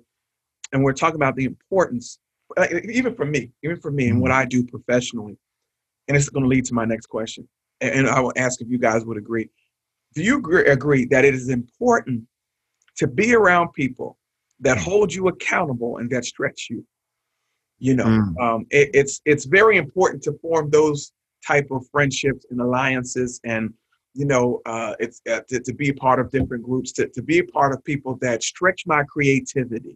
and 0.71 0.83
we're 0.83 0.93
talking 0.93 1.15
about 1.15 1.35
the 1.35 1.45
importance, 1.45 2.19
like, 2.55 2.71
even 2.85 3.15
for 3.15 3.25
me, 3.25 3.51
even 3.63 3.77
for 3.77 3.89
me, 3.91 4.09
and 4.09 4.21
what 4.21 4.31
I 4.31 4.45
do 4.45 4.63
professionally. 4.63 5.37
And 6.07 6.15
it's 6.15 6.29
going 6.29 6.43
to 6.43 6.49
lead 6.49 6.65
to 6.65 6.73
my 6.73 6.85
next 6.85 7.07
question. 7.07 7.47
And, 7.81 7.91
and 7.91 8.07
I 8.07 8.19
will 8.19 8.33
ask 8.37 8.61
if 8.61 8.69
you 8.69 8.77
guys 8.77 9.05
would 9.05 9.17
agree. 9.17 9.49
Do 10.13 10.21
you 10.21 10.37
agree, 10.37 10.65
agree 10.67 11.05
that 11.05 11.25
it 11.25 11.33
is 11.33 11.49
important 11.49 12.23
to 12.97 13.07
be 13.07 13.33
around 13.33 13.73
people 13.73 14.17
that 14.59 14.77
hold 14.77 15.13
you 15.13 15.27
accountable 15.27 15.97
and 15.97 16.09
that 16.11 16.25
stretch 16.25 16.67
you? 16.69 16.85
You 17.79 17.95
know, 17.95 18.05
Mm. 18.05 18.39
um, 18.41 18.65
it, 18.69 18.89
it's 18.93 19.21
it's 19.25 19.45
very 19.45 19.77
important 19.77 20.23
to 20.23 20.33
form 20.41 20.69
those 20.69 21.11
type 21.45 21.67
of 21.71 21.87
friendships 21.91 22.45
and 22.49 22.59
alliances 22.59 23.39
and 23.43 23.73
you 24.13 24.25
know, 24.25 24.61
uh, 24.65 24.95
it's 24.99 25.21
uh, 25.31 25.41
to, 25.47 25.59
to 25.59 25.73
be 25.73 25.89
a 25.89 25.93
part 25.93 26.19
of 26.19 26.31
different 26.31 26.63
groups, 26.63 26.91
to, 26.91 27.07
to 27.09 27.21
be 27.21 27.37
a 27.37 27.43
part 27.43 27.71
of 27.71 27.83
people 27.83 28.17
that 28.19 28.41
stretch 28.41 28.83
my 28.87 29.03
creativity, 29.03 29.95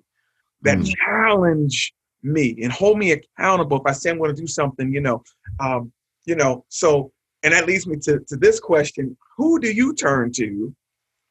that 0.61 0.77
Mm. 0.77 0.93
challenge 1.03 1.91
me 2.21 2.55
and 2.61 2.71
hold 2.71 2.99
me 2.99 3.13
accountable. 3.13 3.77
If 3.77 3.87
I 3.87 3.93
say 3.93 4.11
I'm 4.11 4.19
going 4.19 4.35
to 4.35 4.39
do 4.39 4.45
something, 4.45 4.93
you 4.93 5.01
know, 5.01 5.23
um, 5.59 5.91
you 6.25 6.35
know, 6.35 6.65
so, 6.69 7.11
and 7.41 7.51
that 7.51 7.65
leads 7.65 7.87
me 7.87 7.97
to, 8.03 8.19
to 8.27 8.37
this 8.37 8.59
question: 8.59 9.17
Who 9.37 9.59
do 9.59 9.71
you 9.71 9.95
turn 9.95 10.31
to 10.33 10.71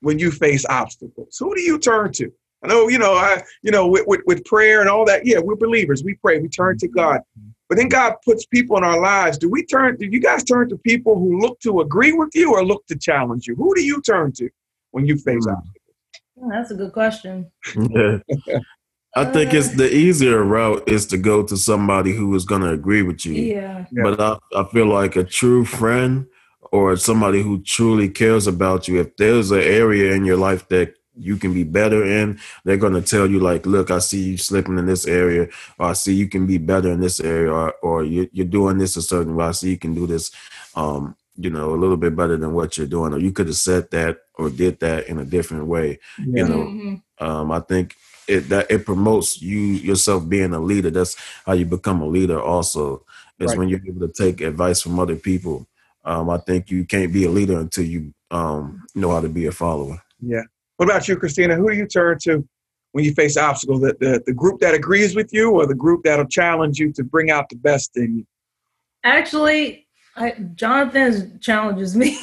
when 0.00 0.18
you 0.18 0.32
face 0.32 0.66
obstacles? 0.66 1.36
Who 1.38 1.54
do 1.54 1.60
you 1.60 1.78
turn 1.78 2.10
to? 2.14 2.32
I 2.62 2.68
know, 2.68 2.88
you 2.88 2.98
know, 2.98 3.14
I, 3.14 3.42
you 3.62 3.70
know, 3.70 3.86
with, 3.86 4.06
with, 4.06 4.20
with 4.26 4.44
prayer 4.44 4.80
and 4.80 4.88
all 4.90 5.04
that. 5.06 5.24
Yeah, 5.24 5.38
we're 5.38 5.56
believers. 5.56 6.04
We 6.04 6.14
pray. 6.14 6.38
We 6.38 6.48
turn 6.48 6.76
to 6.78 6.88
God. 6.88 7.20
But 7.68 7.78
then 7.78 7.88
God 7.88 8.16
puts 8.24 8.44
people 8.46 8.76
in 8.76 8.84
our 8.84 9.00
lives. 9.00 9.38
Do 9.38 9.48
we 9.48 9.64
turn? 9.64 9.96
Do 9.96 10.06
you 10.06 10.20
guys 10.20 10.44
turn 10.44 10.68
to 10.70 10.76
people 10.78 11.18
who 11.18 11.40
look 11.40 11.58
to 11.60 11.80
agree 11.80 12.12
with 12.12 12.30
you 12.34 12.52
or 12.52 12.64
look 12.64 12.86
to 12.88 12.96
challenge 12.96 13.46
you? 13.46 13.54
Who 13.54 13.74
do 13.74 13.82
you 13.82 14.02
turn 14.02 14.32
to 14.32 14.50
when 14.90 15.06
you 15.06 15.16
face 15.16 15.46
Mm. 15.46 15.56
obstacles? 15.56 15.76
Oh, 16.42 16.48
that's 16.50 16.70
a 16.70 16.74
good 16.74 16.92
question. 16.92 17.50
Yeah. 17.76 18.18
I 19.16 19.24
think 19.24 19.52
it's 19.52 19.70
the 19.70 19.92
easier 19.92 20.42
route 20.44 20.88
is 20.88 21.04
to 21.06 21.18
go 21.18 21.42
to 21.42 21.56
somebody 21.56 22.12
who 22.12 22.32
is 22.34 22.44
going 22.44 22.62
to 22.62 22.70
agree 22.70 23.02
with 23.02 23.26
you. 23.26 23.32
Yeah. 23.32 23.84
Yeah. 23.90 24.02
But 24.04 24.20
I, 24.20 24.38
I 24.54 24.64
feel 24.70 24.86
like 24.86 25.16
a 25.16 25.24
true 25.24 25.64
friend 25.64 26.26
or 26.72 26.96
somebody 26.96 27.42
who 27.42 27.60
truly 27.62 28.08
cares 28.08 28.46
about 28.46 28.86
you, 28.86 29.00
if 29.00 29.16
there's 29.16 29.50
an 29.50 29.62
area 29.62 30.12
in 30.12 30.24
your 30.24 30.36
life 30.36 30.68
that 30.68 30.94
you 31.20 31.36
can 31.36 31.52
be 31.52 31.64
better 31.64 32.04
in, 32.04 32.38
they're 32.64 32.76
going 32.76 32.94
to 32.94 33.02
tell 33.02 33.26
you, 33.30 33.40
like, 33.40 33.66
look, 33.66 33.90
I 33.90 33.98
see 33.98 34.22
you 34.30 34.36
slipping 34.38 34.78
in 34.78 34.86
this 34.86 35.06
area, 35.06 35.48
or 35.78 35.86
I 35.88 35.92
see 35.92 36.14
you 36.14 36.28
can 36.28 36.46
be 36.46 36.58
better 36.58 36.90
in 36.90 37.00
this 37.00 37.20
area, 37.20 37.52
or, 37.52 37.74
or 37.82 38.04
you, 38.04 38.28
you're 38.32 38.46
doing 38.46 38.78
this 38.78 38.96
a 38.96 39.02
certain 39.02 39.36
way. 39.36 39.46
I 39.46 39.52
see 39.52 39.70
you 39.70 39.78
can 39.78 39.94
do 39.94 40.06
this, 40.06 40.30
um, 40.74 41.14
you 41.36 41.50
know, 41.50 41.74
a 41.74 41.78
little 41.82 41.96
bit 41.96 42.16
better 42.16 42.36
than 42.36 42.52
what 42.54 42.76
you're 42.78 42.86
doing, 42.86 43.12
or 43.12 43.18
you 43.18 43.32
could 43.32 43.46
have 43.46 43.56
said 43.56 43.90
that 43.90 44.18
or 44.34 44.50
did 44.50 44.80
that 44.80 45.06
in 45.08 45.18
a 45.18 45.24
different 45.24 45.66
way. 45.66 45.98
You 46.18 46.44
know, 46.44 46.64
Mhm. 46.74 47.02
um, 47.20 47.52
I 47.52 47.60
think 47.60 47.94
it 48.28 48.48
that 48.48 48.70
it 48.70 48.84
promotes 48.86 49.40
you 49.42 49.58
yourself 49.58 50.28
being 50.28 50.52
a 50.54 50.60
leader. 50.60 50.90
That's 50.90 51.16
how 51.46 51.52
you 51.52 51.66
become 51.66 52.00
a 52.00 52.06
leader. 52.06 52.40
Also, 52.40 53.04
is 53.38 53.50
Right. 53.50 53.58
when 53.58 53.68
you're 53.68 53.80
able 53.86 54.06
to 54.06 54.12
take 54.12 54.40
advice 54.40 54.80
from 54.82 54.98
other 54.98 55.16
people. 55.16 55.66
Um, 56.04 56.30
I 56.30 56.38
think 56.38 56.70
you 56.70 56.84
can't 56.84 57.12
be 57.12 57.24
a 57.24 57.30
leader 57.30 57.58
until 57.58 57.84
you 57.84 58.14
um, 58.30 58.82
know 58.94 59.10
how 59.10 59.20
to 59.20 59.28
be 59.28 59.46
a 59.46 59.52
follower. 59.52 60.00
Yeah. 60.20 60.44
What 60.80 60.88
about 60.88 61.06
you, 61.08 61.16
Christina? 61.18 61.56
Who 61.56 61.68
do 61.68 61.76
you 61.76 61.86
turn 61.86 62.16
to 62.22 62.42
when 62.92 63.04
you 63.04 63.12
face 63.12 63.36
obstacles? 63.36 63.82
The, 63.82 63.94
the, 64.00 64.22
the 64.24 64.32
group 64.32 64.60
that 64.60 64.72
agrees 64.72 65.14
with 65.14 65.30
you 65.30 65.50
or 65.50 65.66
the 65.66 65.74
group 65.74 66.04
that'll 66.04 66.24
challenge 66.24 66.78
you 66.78 66.90
to 66.94 67.04
bring 67.04 67.30
out 67.30 67.50
the 67.50 67.56
best 67.56 67.98
in 67.98 68.16
you? 68.16 68.26
Actually, 69.04 69.86
I, 70.16 70.30
Jonathan 70.54 71.38
challenges 71.38 71.94
me. 71.94 72.16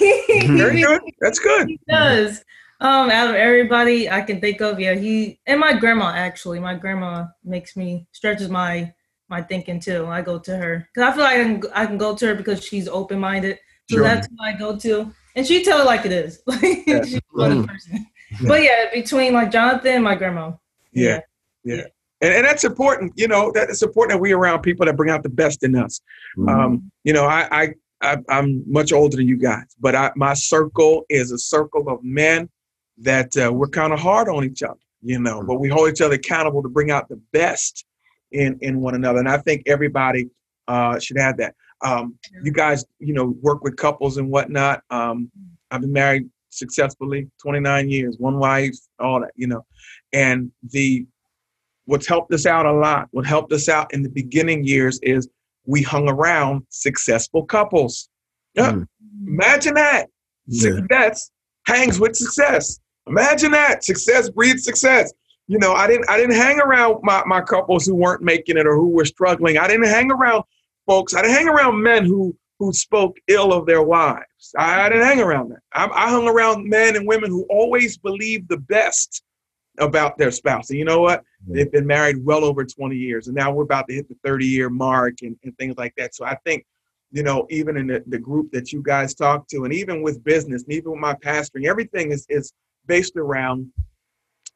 Very 0.57 0.81
good. 0.83 1.01
That's 1.21 1.37
good. 1.37 1.67
he 1.67 1.79
does. 1.87 2.43
Um, 2.81 3.11
out 3.11 3.29
of 3.29 3.35
everybody 3.35 4.09
I 4.09 4.21
can 4.21 4.41
think 4.41 4.59
of, 4.61 4.79
yeah, 4.79 4.95
he 4.95 5.39
and 5.45 5.59
my 5.59 5.73
grandma 5.73 6.07
actually. 6.15 6.59
My 6.59 6.73
grandma 6.73 7.27
makes 7.43 7.77
me 7.77 8.07
stretches 8.11 8.49
my 8.49 8.91
my 9.29 9.39
thinking 9.43 9.79
too. 9.79 10.07
I 10.07 10.23
go 10.23 10.39
to 10.39 10.57
her 10.57 10.89
because 10.95 11.07
I 11.07 11.13
feel 11.15 11.23
like 11.23 11.37
I 11.37 11.43
can 11.43 11.63
I 11.75 11.85
can 11.85 11.99
go 11.99 12.15
to 12.15 12.25
her 12.25 12.33
because 12.33 12.63
she's 12.65 12.87
open 12.87 13.19
minded. 13.19 13.59
So 13.87 13.97
Sure. 13.97 14.03
that's 14.03 14.27
who 14.27 14.35
I 14.43 14.53
go 14.53 14.75
to, 14.79 15.13
and 15.35 15.45
she 15.45 15.63
tell 15.63 15.79
it 15.79 15.85
like 15.85 16.07
it 16.07 16.11
is. 16.11 16.41
Like 16.47 16.61
Yeah. 16.87 17.03
she's 17.03 17.21
Mm. 17.35 17.67
person. 17.67 18.07
But 18.45 18.63
yeah, 18.63 18.85
between 18.93 19.33
like 19.33 19.51
Jonathan 19.51 19.95
and 19.95 20.03
my 20.03 20.15
grandma. 20.15 20.53
Yeah. 20.91 21.21
Yeah. 21.63 21.83
And, 22.21 22.33
and 22.33 22.45
that's 22.45 22.63
important. 22.63 23.13
You 23.15 23.27
know, 23.27 23.51
that 23.53 23.69
it's 23.69 23.81
important 23.81 24.15
that 24.15 24.21
we're 24.21 24.37
around 24.37 24.61
people 24.61 24.85
that 24.85 24.97
bring 24.97 25.09
out 25.09 25.23
the 25.23 25.29
best 25.29 25.63
in 25.63 25.75
us. 25.75 26.01
Mm-hmm. 26.37 26.49
Um, 26.49 26.91
you 27.03 27.13
know, 27.13 27.25
I, 27.25 27.47
I, 27.51 27.73
I 28.01 28.17
I'm 28.29 28.63
much 28.71 28.91
older 28.91 29.17
than 29.17 29.27
you 29.27 29.37
guys, 29.37 29.75
but 29.79 29.95
I, 29.95 30.11
my 30.15 30.33
circle 30.33 31.05
is 31.09 31.31
a 31.31 31.37
circle 31.37 31.89
of 31.89 32.03
men 32.03 32.49
that 32.99 33.35
uh, 33.37 33.51
we're 33.53 33.69
kind 33.69 33.93
of 33.93 33.99
hard 33.99 34.29
on 34.29 34.43
each 34.43 34.63
other. 34.63 34.79
You 35.03 35.19
know, 35.19 35.43
but 35.43 35.59
we 35.59 35.69
hold 35.69 35.89
each 35.89 36.01
other 36.01 36.15
accountable 36.15 36.63
to 36.63 36.69
bring 36.69 36.89
out 36.89 37.07
the 37.07 37.21
best 37.31 37.85
in 38.31 38.57
in 38.61 38.81
one 38.81 38.95
another, 38.95 39.19
and 39.19 39.29
I 39.29 39.37
think 39.37 39.63
everybody 39.67 40.29
uh, 40.67 40.99
should 40.99 41.17
have 41.17 41.37
that. 41.37 41.55
Um, 41.81 42.17
you 42.43 42.51
guys, 42.51 42.83
you 42.99 43.13
know, 43.13 43.35
work 43.41 43.63
with 43.63 43.77
couples 43.77 44.17
and 44.17 44.31
whatnot. 44.31 44.81
Um, 44.89 45.31
I've 45.69 45.81
been 45.81 45.93
married 45.93 46.29
successfully 46.49 47.29
29 47.41 47.89
years, 47.89 48.15
one 48.19 48.39
wife, 48.39 48.75
all 48.99 49.21
that, 49.21 49.31
you 49.35 49.47
know, 49.47 49.65
and 50.13 50.51
the 50.71 51.05
what's 51.85 52.07
helped 52.07 52.33
us 52.33 52.45
out 52.45 52.65
a 52.65 52.71
lot, 52.71 53.07
what 53.11 53.25
helped 53.25 53.53
us 53.53 53.69
out 53.69 53.93
in 53.93 54.03
the 54.03 54.09
beginning 54.09 54.63
years 54.65 54.99
is 55.03 55.27
we 55.65 55.81
hung 55.81 56.09
around 56.09 56.63
successful 56.69 57.45
couples. 57.45 58.09
Yeah. 58.55 58.71
Mm. 58.71 58.87
Imagine 59.25 59.73
that. 59.75 60.07
Yeah. 60.47 60.71
Success 60.75 61.31
hangs 61.65 61.99
with 61.99 62.15
success. 62.15 62.79
Imagine 63.07 63.51
that. 63.51 63.83
Success 63.83 64.29
breeds 64.29 64.63
success. 64.63 65.13
You 65.47 65.59
know, 65.59 65.73
I 65.73 65.87
didn't 65.87 66.09
I 66.09 66.17
didn't 66.17 66.35
hang 66.35 66.59
around 66.59 66.99
my, 67.03 67.23
my 67.25 67.41
couples 67.41 67.85
who 67.85 67.95
weren't 67.95 68.21
making 68.21 68.57
it 68.57 68.67
or 68.67 68.75
who 68.75 68.89
were 68.89 69.05
struggling. 69.05 69.57
I 69.57 69.67
didn't 69.67 69.87
hang 69.87 70.11
around 70.11 70.43
folks. 70.85 71.15
I 71.15 71.21
didn't 71.21 71.35
hang 71.35 71.47
around 71.47 71.81
men 71.81 72.05
who 72.05 72.35
who 72.59 72.73
spoke 72.73 73.17
ill 73.27 73.53
of 73.53 73.65
their 73.65 73.83
wives. 73.83 74.53
I, 74.57 74.89
didn't 74.89 75.05
hang 75.05 75.19
around 75.19 75.49
that. 75.49 75.59
I, 75.73 75.85
I 75.85 76.09
hung 76.09 76.27
around 76.27 76.67
men 76.67 76.95
and 76.95 77.07
women 77.07 77.29
who 77.29 77.45
always 77.49 77.97
believed 77.97 78.49
the 78.49 78.57
best 78.57 79.23
about 79.79 80.17
their 80.17 80.31
spouse. 80.31 80.69
And 80.69 80.79
you 80.79 80.85
know 80.85 81.01
what? 81.01 81.23
They've 81.47 81.71
been 81.71 81.85
married 81.85 82.25
well 82.25 82.43
over 82.43 82.65
20 82.65 82.95
years, 82.95 83.27
and 83.27 83.35
now 83.35 83.51
we're 83.51 83.63
about 83.63 83.87
to 83.87 83.93
hit 83.93 84.09
the 84.09 84.15
30 84.23 84.45
year 84.45 84.69
mark 84.69 85.21
and, 85.21 85.37
and 85.43 85.55
things 85.57 85.75
like 85.77 85.93
that. 85.97 86.15
So 86.15 86.25
I 86.25 86.35
think, 86.45 86.65
you 87.11 87.23
know, 87.23 87.45
even 87.49 87.77
in 87.77 87.87
the, 87.87 88.03
the 88.07 88.17
group 88.17 88.51
that 88.51 88.73
you 88.73 88.81
guys 88.81 89.13
talk 89.13 89.47
to, 89.49 89.65
and 89.65 89.73
even 89.73 90.01
with 90.01 90.23
business, 90.23 90.63
and 90.63 90.73
even 90.73 90.91
with 90.91 90.99
my 90.99 91.13
pastoring, 91.13 91.67
everything 91.67 92.11
is 92.11 92.25
is 92.27 92.51
based 92.87 93.15
around 93.17 93.71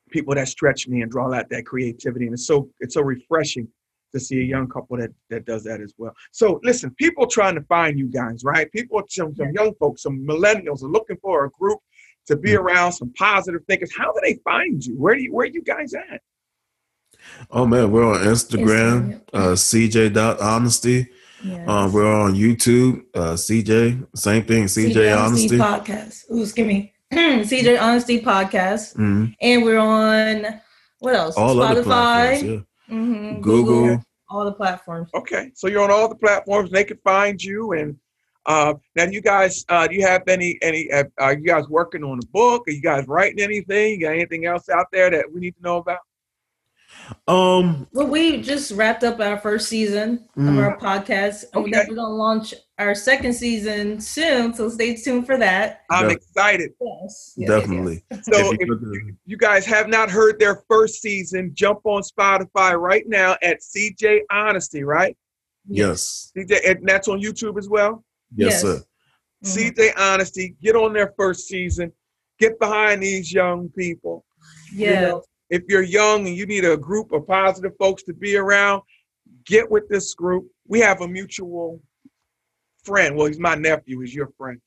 people 0.09 0.35
that 0.35 0.47
stretch 0.47 0.87
me 0.87 1.01
and 1.01 1.11
draw 1.11 1.31
out 1.31 1.49
that 1.49 1.65
creativity. 1.65 2.25
And 2.25 2.33
it's 2.33 2.47
so 2.47 2.69
it's 2.79 2.95
so 2.95 3.01
refreshing 3.01 3.67
to 4.11 4.19
see 4.19 4.39
a 4.39 4.43
young 4.43 4.67
couple 4.67 4.97
that 4.97 5.11
that 5.29 5.45
does 5.45 5.63
that 5.63 5.81
as 5.81 5.93
well. 5.97 6.13
So 6.31 6.59
listen, 6.63 6.91
people 6.95 7.27
trying 7.27 7.55
to 7.55 7.61
find 7.63 7.97
you 7.97 8.07
guys, 8.07 8.43
right? 8.43 8.71
People, 8.71 9.01
some, 9.09 9.33
some 9.35 9.51
young 9.53 9.73
folks, 9.75 10.03
some 10.03 10.25
millennials 10.25 10.83
are 10.83 10.87
looking 10.89 11.17
for 11.21 11.45
a 11.45 11.49
group 11.51 11.79
to 12.27 12.35
be 12.35 12.55
around, 12.55 12.91
some 12.93 13.11
positive 13.17 13.61
thinkers. 13.67 13.91
How 13.97 14.11
do 14.13 14.19
they 14.23 14.35
find 14.43 14.83
you? 14.85 14.95
Where 14.95 15.15
do 15.15 15.21
you 15.21 15.33
where 15.33 15.45
are 15.45 15.49
you 15.49 15.61
guys 15.63 15.93
at? 15.93 16.21
Oh 17.51 17.65
man, 17.65 17.91
we're 17.91 18.05
on 18.05 18.19
Instagram, 18.25 19.21
Instagram, 19.21 19.21
uh, 19.33 19.55
CJ.honesty. 19.55 21.07
Yes. 21.43 21.67
Um, 21.67 21.91
we're 21.91 22.05
on 22.11 22.35
YouTube, 22.35 23.01
uh, 23.15 23.33
CJ, 23.33 24.07
same 24.15 24.43
thing, 24.43 24.65
CJ 24.65 25.17
Honesty. 25.17 25.57
podcast. 25.57 26.29
Ooh, 26.31 26.43
excuse 26.43 26.67
me. 26.67 26.93
CJ 27.11 27.81
Honesty 27.81 28.21
podcast, 28.21 28.95
Mhm. 28.95 29.35
and 29.41 29.63
we're 29.63 29.79
on 29.79 30.61
what 30.99 31.15
else? 31.15 31.35
All 31.35 31.59
other 31.61 31.81
platforms, 31.83 32.43
Spotify, 32.43 32.65
yeah. 32.91 32.97
mhm, 32.97 33.41
Google. 33.41 33.99
all 34.29 34.45
the 34.45 34.53
platforms. 34.53 35.09
Okay, 35.15 35.51
so 35.55 35.67
you're 35.67 35.81
on 35.83 35.91
all 35.91 36.07
the 36.07 36.15
platforms. 36.15 36.71
They 36.71 36.83
can 36.83 36.97
find 37.03 37.41
you. 37.43 37.71
And 37.73 37.97
uh, 38.45 38.73
now, 38.95 39.03
you 39.05 39.21
guys, 39.21 39.65
uh, 39.69 39.87
do 39.87 39.95
you 39.95 40.05
have 40.05 40.23
any 40.27 40.57
any? 40.61 40.91
Uh, 40.91 41.03
are 41.19 41.33
you 41.33 41.45
guys 41.45 41.67
working 41.67 42.03
on 42.03 42.19
a 42.23 42.25
book? 42.27 42.63
Are 42.67 42.71
you 42.71 42.81
guys 42.81 43.07
writing 43.07 43.39
anything? 43.39 43.99
You 43.99 44.07
got 44.07 44.13
anything 44.13 44.45
else 44.45 44.69
out 44.69 44.87
there 44.91 45.09
that 45.11 45.25
we 45.31 45.39
need 45.41 45.55
to 45.57 45.61
know 45.61 45.77
about? 45.77 45.99
Um, 47.27 47.87
well, 47.93 48.07
we 48.07 48.41
just 48.41 48.71
wrapped 48.71 49.03
up 49.03 49.19
our 49.19 49.37
first 49.37 49.69
season 49.69 50.25
Mm. 50.37 50.49
of 50.49 50.57
our 50.59 50.77
podcast, 50.77 51.45
and 51.53 51.65
Okay. 51.65 51.85
we're 51.87 51.95
gonna 51.95 52.09
launch 52.09 52.53
our 52.81 52.95
second 52.95 53.33
season 53.33 53.99
soon. 54.01 54.53
So 54.53 54.69
stay 54.69 54.95
tuned 54.95 55.25
for 55.27 55.37
that. 55.37 55.81
I'm 55.91 56.07
Yeah. 56.09 56.15
excited. 56.15 56.71
Yes, 56.81 57.33
yes, 57.37 57.49
definitely. 57.49 58.03
So 58.23 58.51
If 58.51 58.53
if 58.59 58.67
you 58.67 58.75
could- 58.77 59.17
you 59.25 59.37
guys 59.37 59.65
have 59.65 59.87
not 59.87 60.09
heard 60.09 60.39
their 60.39 60.63
first 60.67 61.01
season, 61.01 61.51
jump 61.53 61.79
on 61.85 62.01
Spotify 62.01 62.79
right 62.79 63.07
now 63.07 63.37
at 63.43 63.61
CJ 63.61 64.21
Honesty, 64.31 64.83
right? 64.83 65.15
yes, 65.67 66.31
CJ, 66.35 66.59
and 66.67 66.87
that's 66.87 67.07
on 67.07 67.21
YouTube 67.21 67.57
as 67.59 67.69
well. 67.69 68.03
yes, 68.35 68.51
Yes. 68.53 68.61
sir. 68.61 68.83
Mhm. 69.43 69.47
CJ 69.75 69.91
Honesty, 69.97 70.55
get 70.61 70.75
on 70.75 70.93
their 70.93 71.13
first 71.17 71.47
season. 71.47 71.91
Get 72.39 72.57
behind 72.59 73.03
these 73.03 73.31
young 73.31 73.69
people. 73.69 74.25
You 74.73 74.87
Yeah. 74.87 75.01
know, 75.01 75.23
if 75.49 75.63
you're 75.69 75.83
young 75.83 76.27
and 76.27 76.35
you 76.35 76.45
need 76.47 76.65
a 76.65 76.77
group 76.77 77.11
of 77.11 77.27
positive 77.27 77.73
folks 77.77 78.01
to 78.03 78.13
be 78.13 78.37
around, 78.37 78.81
get 79.45 79.69
with 79.69 79.87
this 79.89 80.13
group. 80.15 80.47
We 80.67 80.79
have 80.79 81.01
a 81.01 81.07
mutual 81.07 81.79
friend. 82.83 83.15
Well, 83.15 83.27
he's 83.27 83.39
my 83.39 83.55
nephew. 83.55 83.99
He's 83.99 84.13
your 84.13 84.29
friend. 84.37 84.59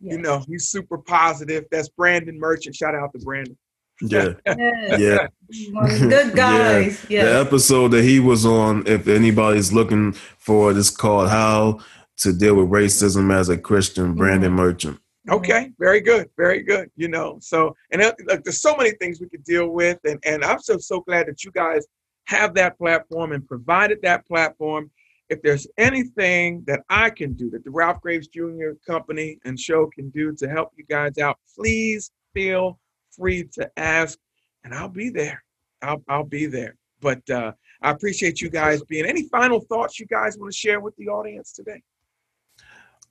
yeah. 0.00 0.14
You 0.14 0.18
know, 0.20 0.44
he's 0.48 0.68
super 0.68 0.98
positive. 0.98 1.64
That's 1.70 1.88
Brandon 1.88 2.38
Merchant. 2.38 2.74
Shout 2.74 2.94
out 2.94 3.12
to 3.12 3.18
Brandon. 3.24 3.56
Yeah, 4.00 4.34
yeah. 4.46 5.26
One 5.72 5.90
of 5.90 5.98
the 6.00 6.06
Good 6.08 6.36
guys. 6.36 7.02
The 7.02 7.14
Yeah. 7.14 7.40
episode 7.40 7.88
that 7.88 8.04
he 8.04 8.20
was 8.20 8.46
on, 8.46 8.86
if 8.86 9.08
anybody's 9.08 9.72
looking 9.72 10.12
for 10.12 10.70
it, 10.70 10.76
is 10.76 10.88
called 10.90 11.30
"How 11.30 11.80
to 12.18 12.32
Deal 12.32 12.54
with 12.54 12.68
Racism 12.70 13.34
as 13.34 13.48
a 13.48 13.58
Christian." 13.58 14.14
Brandon 14.14 14.52
Merchant. 14.52 15.00
Okay, 15.28 15.72
very 15.80 16.00
good, 16.00 16.30
very 16.36 16.62
good. 16.62 16.90
You 16.94 17.08
know, 17.08 17.38
so 17.40 17.74
and 17.90 18.00
uh, 18.00 18.12
look, 18.26 18.44
there's 18.44 18.62
so 18.62 18.76
many 18.76 18.92
things 18.92 19.20
we 19.20 19.28
could 19.28 19.42
deal 19.42 19.68
with, 19.70 19.98
and 20.04 20.20
and 20.24 20.44
I'm 20.44 20.60
so 20.60 20.78
so 20.78 21.00
glad 21.00 21.26
that 21.26 21.42
you 21.44 21.50
guys 21.50 21.84
have 22.28 22.54
that 22.54 22.78
platform 22.78 23.32
and 23.32 23.44
provided 23.48 23.98
that 24.02 24.24
platform. 24.28 24.92
If 25.30 25.42
there's 25.42 25.66
anything 25.76 26.64
that 26.66 26.80
I 26.88 27.10
can 27.10 27.34
do, 27.34 27.50
that 27.50 27.64
the 27.64 27.70
Ralph 27.70 28.00
Graves 28.00 28.28
Jr. 28.28 28.70
Company 28.86 29.38
and 29.44 29.60
show 29.60 29.86
can 29.86 30.08
do 30.10 30.34
to 30.36 30.48
help 30.48 30.70
you 30.76 30.84
guys 30.84 31.18
out, 31.18 31.38
please 31.54 32.10
feel 32.32 32.78
free 33.10 33.44
to 33.52 33.70
ask, 33.76 34.18
and 34.64 34.74
I'll 34.74 34.88
be 34.88 35.10
there. 35.10 35.42
I'll 35.82 36.02
I'll 36.08 36.24
be 36.24 36.46
there. 36.46 36.76
But 37.00 37.28
uh, 37.30 37.52
I 37.82 37.90
appreciate 37.90 38.40
you 38.40 38.48
guys 38.48 38.82
being. 38.84 39.04
Any 39.04 39.28
final 39.28 39.60
thoughts 39.60 40.00
you 40.00 40.06
guys 40.06 40.36
want 40.38 40.52
to 40.52 40.58
share 40.58 40.80
with 40.80 40.96
the 40.96 41.08
audience 41.08 41.52
today? 41.52 41.82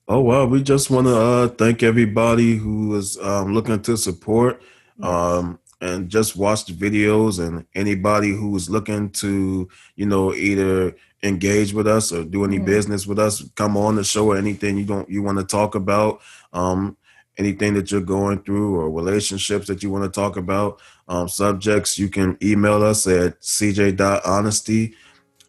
Oh 0.08 0.20
well, 0.20 0.46
we 0.46 0.62
just 0.62 0.90
want 0.90 1.06
to 1.06 1.16
uh, 1.16 1.48
thank 1.48 1.82
everybody 1.82 2.56
who 2.56 2.96
is 2.96 3.16
um, 3.18 3.54
looking 3.54 3.80
to 3.82 3.96
support 3.96 4.62
um, 5.02 5.58
and 5.80 6.08
just 6.08 6.36
watch 6.36 6.66
the 6.66 6.72
videos, 6.72 7.38
and 7.38 7.64
anybody 7.74 8.30
who's 8.30 8.68
looking 8.68 9.10
to, 9.10 9.68
you 9.96 10.06
know, 10.06 10.34
either 10.34 10.94
engage 11.22 11.72
with 11.72 11.86
us 11.86 12.12
or 12.12 12.24
do 12.24 12.44
any 12.44 12.58
Mhm. 12.58 12.64
business 12.64 13.06
with 13.06 13.18
us, 13.18 13.42
come 13.54 13.76
on 13.76 13.96
the 13.96 14.04
show 14.04 14.26
or 14.30 14.36
anything 14.36 14.76
you 14.78 14.84
don't 14.84 15.08
you 15.10 15.22
want 15.22 15.38
to 15.38 15.44
talk 15.44 15.74
about, 15.74 16.20
um, 16.52 16.96
anything 17.38 17.74
that 17.74 17.90
you're 17.92 18.00
going 18.00 18.38
through 18.42 18.74
or 18.76 18.90
relationships 18.90 19.66
that 19.68 19.82
you 19.82 19.90
want 19.90 20.04
to 20.04 20.10
talk 20.10 20.36
about, 20.36 20.80
um, 21.08 21.28
subjects, 21.28 21.96
you 21.98 22.08
can 22.08 22.36
email 22.42 22.82
us 22.82 23.06
at 23.06 23.40
cj.honesty. 23.40 24.94